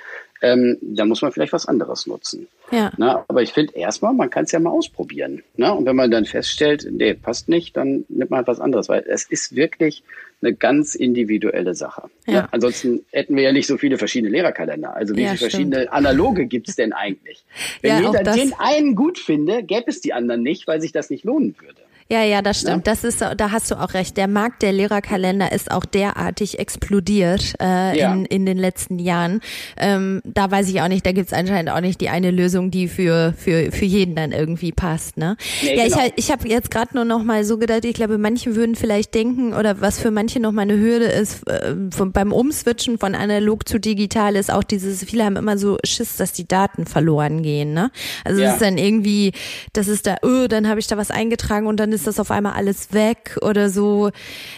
[0.43, 2.49] ähm, da muss man vielleicht was anderes nutzen.
[2.71, 2.93] Ja.
[2.99, 5.43] Na, aber ich finde erstmal, man kann es ja mal ausprobieren.
[5.57, 5.73] Ne?
[5.73, 9.05] Und wenn man dann feststellt, nee, passt nicht, dann nimmt man halt was anderes, weil
[9.09, 10.03] es ist wirklich
[10.43, 12.11] eine ganz individuelle Sache.
[12.27, 12.43] Ja.
[12.43, 12.49] Ne?
[12.53, 14.95] Ansonsten hätten wir ja nicht so viele verschiedene Lehrerkalender.
[14.95, 15.53] Also wie ja, viele stimmt.
[15.53, 17.45] verschiedene Analoge gibt es denn eigentlich?
[17.81, 21.09] Wenn ja, jeder den einen gut finde, gäbe es die anderen nicht, weil sich das
[21.09, 21.81] nicht lohnen würde.
[22.11, 22.87] Ja, ja, das stimmt.
[22.87, 22.93] Ja.
[22.93, 24.19] Das ist, da hast du auch recht.
[24.19, 28.13] Der Markt der Lehrerkalender ist auch derartig explodiert äh, ja.
[28.13, 29.41] in, in den letzten Jahren.
[29.79, 32.89] Ähm, da weiß ich auch nicht, da gibt's anscheinend auch nicht die eine Lösung, die
[32.89, 35.17] für, für, für jeden dann irgendwie passt.
[35.17, 35.37] Ne?
[35.63, 36.05] Nee, ja, genau.
[36.05, 39.15] ich, ich habe jetzt gerade nur noch mal so gedacht, ich glaube, manche würden vielleicht
[39.15, 43.15] denken, oder was für manche noch mal eine Hürde ist, äh, von, beim Umswitchen von
[43.15, 47.43] analog zu digital ist auch dieses, viele haben immer so Schiss, dass die Daten verloren
[47.43, 47.73] gehen.
[47.73, 47.91] Ne?
[48.25, 49.33] Also es ist dann irgendwie,
[49.73, 52.31] das ist da, oh, dann habe ich da was eingetragen und dann ist das auf
[52.31, 54.11] einmal alles weg oder so.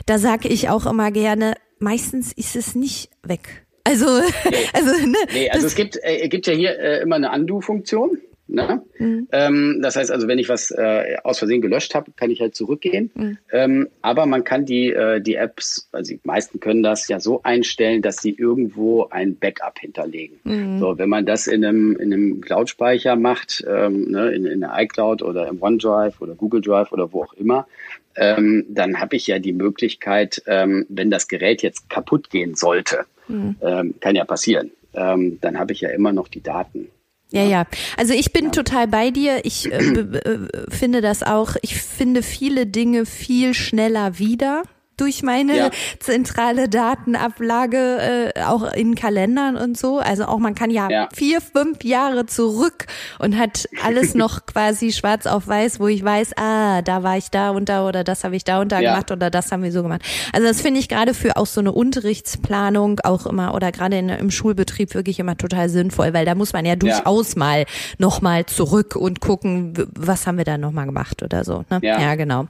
[0.06, 3.66] Da sage ich auch immer gerne, meistens ist es nicht weg.
[3.84, 4.56] Also, nee.
[4.72, 8.18] also, ne, nee, also es gibt, äh, gibt ja hier äh, immer eine Undo-Funktion.
[8.48, 8.82] Ne?
[8.98, 9.28] Mhm.
[9.32, 12.54] Ähm, das heißt also, wenn ich was äh, aus Versehen gelöscht habe, kann ich halt
[12.54, 13.10] zurückgehen.
[13.14, 13.38] Mhm.
[13.52, 17.42] Ähm, aber man kann die, äh, die Apps, also die meisten können das ja so
[17.42, 20.38] einstellen, dass sie irgendwo ein Backup hinterlegen.
[20.44, 20.78] Mhm.
[20.78, 24.74] So, wenn man das in einem, in einem Cloud-Speicher macht, ähm, ne, in, in der
[24.76, 27.66] iCloud oder im OneDrive oder Google Drive oder wo auch immer,
[28.14, 33.06] ähm, dann habe ich ja die Möglichkeit, ähm, wenn das Gerät jetzt kaputt gehen sollte,
[33.26, 33.56] mhm.
[33.60, 36.88] ähm, kann ja passieren, dann habe ich ja immer noch die Daten.
[37.32, 37.66] Ja, ja.
[37.96, 38.50] Also ich bin ja.
[38.52, 39.44] total bei dir.
[39.44, 41.56] Ich äh, äh, finde das auch.
[41.62, 44.62] Ich finde viele Dinge viel schneller wieder
[44.96, 45.70] durch meine ja.
[45.98, 49.98] zentrale Datenablage äh, auch in Kalendern und so.
[49.98, 52.86] Also auch man kann ja, ja, vier, fünf Jahre zurück
[53.18, 57.30] und hat alles noch quasi schwarz auf weiß, wo ich weiß, ah, da war ich
[57.30, 58.92] da und da oder das habe ich da und da ja.
[58.92, 60.02] gemacht oder das haben wir so gemacht.
[60.32, 64.30] Also das finde ich gerade für auch so eine Unterrichtsplanung auch immer oder gerade im
[64.30, 67.66] Schulbetrieb wirklich immer total sinnvoll, weil da muss man ja durchaus mal
[67.98, 71.64] nochmal zurück und gucken, was haben wir da nochmal gemacht oder so.
[71.70, 71.80] Ne?
[71.82, 72.14] Ja.
[72.14, 72.46] genau.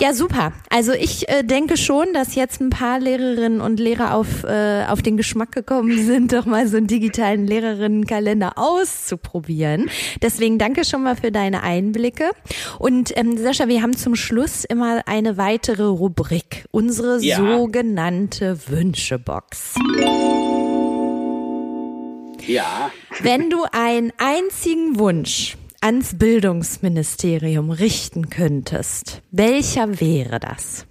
[0.00, 0.12] Ja.
[0.12, 0.52] super.
[0.68, 4.84] Also ich äh, denke, denke schon, dass jetzt ein paar Lehrerinnen und Lehrer auf, äh,
[4.88, 9.88] auf den Geschmack gekommen sind, doch mal so einen digitalen Lehrerinnenkalender auszuprobieren.
[10.20, 12.30] Deswegen danke schon mal für deine Einblicke.
[12.80, 17.36] Und ähm, Sascha, wir haben zum Schluss immer eine weitere Rubrik, unsere ja.
[17.36, 19.74] sogenannte Wünschebox.
[22.48, 22.90] Ja.
[23.20, 30.86] Wenn du einen einzigen Wunsch ans Bildungsministerium richten könntest, welcher wäre das?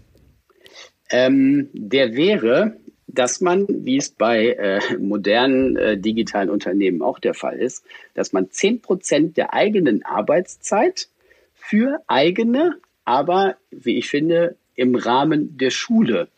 [1.10, 7.34] Ähm, der wäre, dass man, wie es bei äh, modernen äh, digitalen Unternehmen auch der
[7.34, 7.84] Fall ist,
[8.14, 11.08] dass man zehn Prozent der eigenen Arbeitszeit
[11.54, 16.30] für eigene, aber wie ich finde, im Rahmen der Schule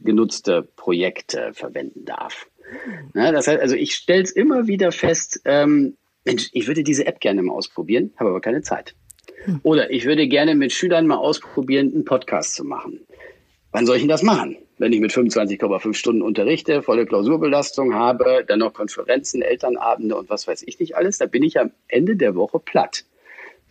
[0.00, 2.46] genutzte Projekte verwenden darf.
[3.14, 7.06] Ja, das heißt, also ich stelle es immer wieder fest, ähm, Mensch, ich würde diese
[7.06, 8.94] App gerne mal ausprobieren, habe aber keine Zeit.
[9.44, 9.60] Hm.
[9.62, 13.00] Oder ich würde gerne mit Schülern mal ausprobieren, einen Podcast zu machen.
[13.72, 14.56] Wann soll ich denn das machen?
[14.78, 20.48] Wenn ich mit 25,5 Stunden unterrichte, volle Klausurbelastung habe, dann noch Konferenzen, Elternabende und was
[20.48, 23.04] weiß ich nicht alles, da bin ich am Ende der Woche platt.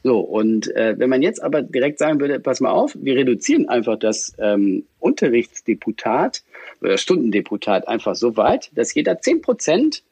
[0.04, 3.68] So, und äh, wenn man jetzt aber direkt sagen würde, pass mal auf, wir reduzieren
[3.68, 6.44] einfach das ähm, Unterrichtsdeputat
[6.82, 10.04] oder Stundendeputat einfach so weit, dass jeder zehn Prozent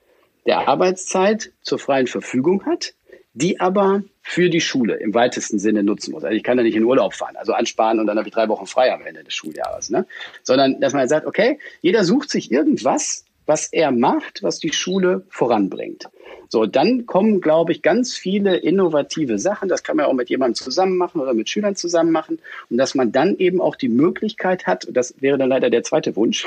[0.45, 2.93] der Arbeitszeit zur freien Verfügung hat,
[3.37, 6.23] die aber für die Schule im weitesten Sinne nutzen muss.
[6.23, 8.49] Also ich kann da nicht in Urlaub fahren, also ansparen und dann habe ich drei
[8.49, 9.89] Wochen frei am Ende des Schuljahres.
[9.89, 10.05] Ne?
[10.43, 15.23] Sondern dass man sagt, okay, jeder sucht sich irgendwas, was er macht, was die Schule
[15.29, 16.09] voranbringt.
[16.49, 19.69] So, dann kommen, glaube ich, ganz viele innovative Sachen.
[19.69, 22.39] Das kann man auch mit jemandem zusammen machen oder mit Schülern zusammen machen.
[22.69, 25.83] Und dass man dann eben auch die Möglichkeit hat, und das wäre dann leider der
[25.83, 26.45] zweite Wunsch,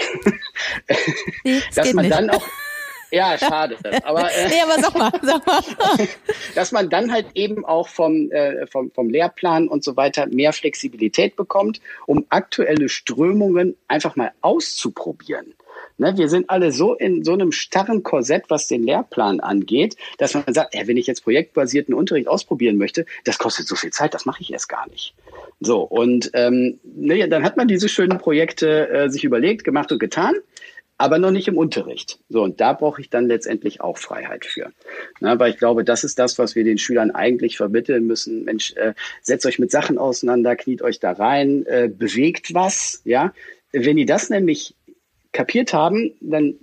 [1.75, 2.15] dass man nicht.
[2.15, 2.47] dann auch
[3.11, 3.77] ja, schade.
[4.05, 5.61] Aber, äh, nee, aber sag mal, sag mal.
[6.55, 10.53] dass man dann halt eben auch vom, äh, vom, vom Lehrplan und so weiter mehr
[10.53, 15.55] Flexibilität bekommt, um aktuelle Strömungen einfach mal auszuprobieren.
[15.99, 20.35] Ne, wir sind alle so in so einem starren Korsett, was den Lehrplan angeht, dass
[20.35, 24.15] man sagt, ey, wenn ich jetzt projektbasierten Unterricht ausprobieren möchte, das kostet so viel Zeit,
[24.15, 25.15] das mache ich erst gar nicht.
[25.61, 29.99] So, und ähm, ne, dann hat man diese schönen Projekte äh, sich überlegt, gemacht und
[29.99, 30.37] getan
[31.01, 32.19] aber noch nicht im Unterricht.
[32.29, 34.71] So, und da brauche ich dann letztendlich auch Freiheit für.
[35.21, 38.45] Na, weil ich glaube, das ist das, was wir den Schülern eigentlich vermitteln müssen.
[38.45, 38.93] Mensch, äh,
[39.23, 43.33] setzt euch mit Sachen auseinander, kniet euch da rein, äh, bewegt was, ja.
[43.73, 44.75] Wenn die das nämlich
[45.33, 46.57] kapiert haben, dann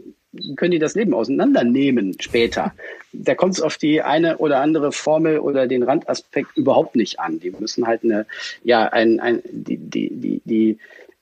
[0.56, 2.76] können die das Leben auseinandernehmen später.
[3.14, 7.40] Da kommt es auf die eine oder andere Formel oder den Randaspekt überhaupt nicht an.
[7.40, 8.28] Die müssen halt eine,
[8.64, 10.78] ja, ein, ein, die, die, die, die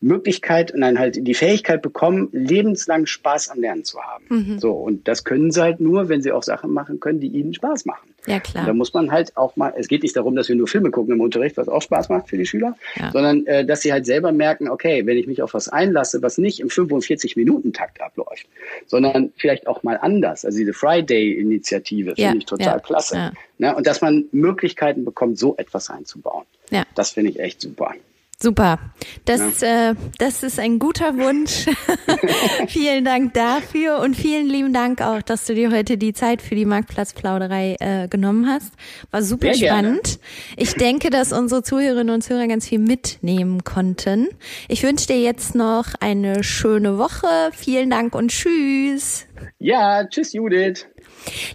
[0.06, 4.26] Möglichkeit und dann halt die Fähigkeit bekommen, lebenslang Spaß am Lernen zu haben.
[4.30, 4.60] Mhm.
[4.60, 7.54] So, und das können sie halt nur, wenn sie auch Sachen machen können, die ihnen
[7.54, 8.10] Spaß machen.
[8.28, 8.64] Ja, klar.
[8.64, 10.92] Und da muss man halt auch mal, es geht nicht darum, dass wir nur Filme
[10.92, 13.12] gucken im Unterricht, was auch Spaß macht für die Schüler, ja.
[13.12, 16.38] sondern äh, dass sie halt selber merken, okay, wenn ich mich auf was einlasse, was
[16.38, 18.48] nicht im 45-Minuten-Takt abläuft,
[18.86, 20.46] sondern vielleicht auch mal anders.
[20.46, 22.28] Also diese Friday-Initiative ja.
[22.28, 22.80] finde ich total ja.
[22.80, 23.16] klasse.
[23.16, 23.32] Ja.
[23.58, 23.76] Ne?
[23.76, 26.46] Und dass man Möglichkeiten bekommt, so etwas einzubauen.
[26.70, 26.84] Ja.
[26.96, 27.94] Das finde ich echt super.
[28.42, 28.80] Super.
[29.24, 29.92] Das, ja.
[29.92, 31.68] äh, das ist ein guter Wunsch.
[32.68, 36.54] vielen Dank dafür und vielen lieben Dank auch, dass du dir heute die Zeit für
[36.54, 38.74] die Marktplatzplauderei äh, genommen hast.
[39.12, 40.04] War super Sehr spannend.
[40.04, 40.20] Gerne.
[40.58, 44.28] Ich denke, dass unsere Zuhörerinnen und Zuhörer ganz viel mitnehmen konnten.
[44.68, 47.28] Ich wünsche dir jetzt noch eine schöne Woche.
[47.54, 49.28] Vielen Dank und tschüss.
[49.60, 50.88] Ja, tschüss Judith.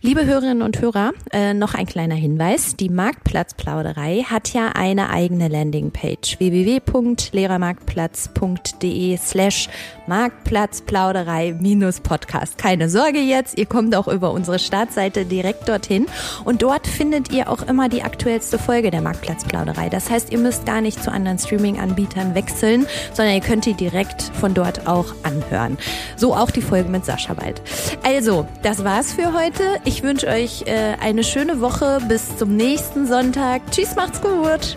[0.02, 2.76] Liebe Hörerinnen und Hörer, äh, noch ein kleiner Hinweis.
[2.76, 9.68] Die Marktplatzplauderei hat ja eine eigene Landingpage www.lehrermarktplatz.de slash
[10.10, 12.58] Marktplatzplauderei minus Podcast.
[12.58, 16.06] Keine Sorge jetzt, ihr kommt auch über unsere Startseite direkt dorthin
[16.44, 19.88] und dort findet ihr auch immer die aktuellste Folge der Marktplatzplauderei.
[19.88, 24.32] Das heißt, ihr müsst gar nicht zu anderen Streaming-Anbietern wechseln, sondern ihr könnt die direkt
[24.40, 25.78] von dort auch anhören.
[26.16, 27.62] So auch die Folge mit Sascha bald.
[28.02, 29.62] Also, das war's für heute.
[29.84, 32.00] Ich wünsche euch äh, eine schöne Woche.
[32.08, 33.62] Bis zum nächsten Sonntag.
[33.70, 34.76] Tschüss, macht's gut.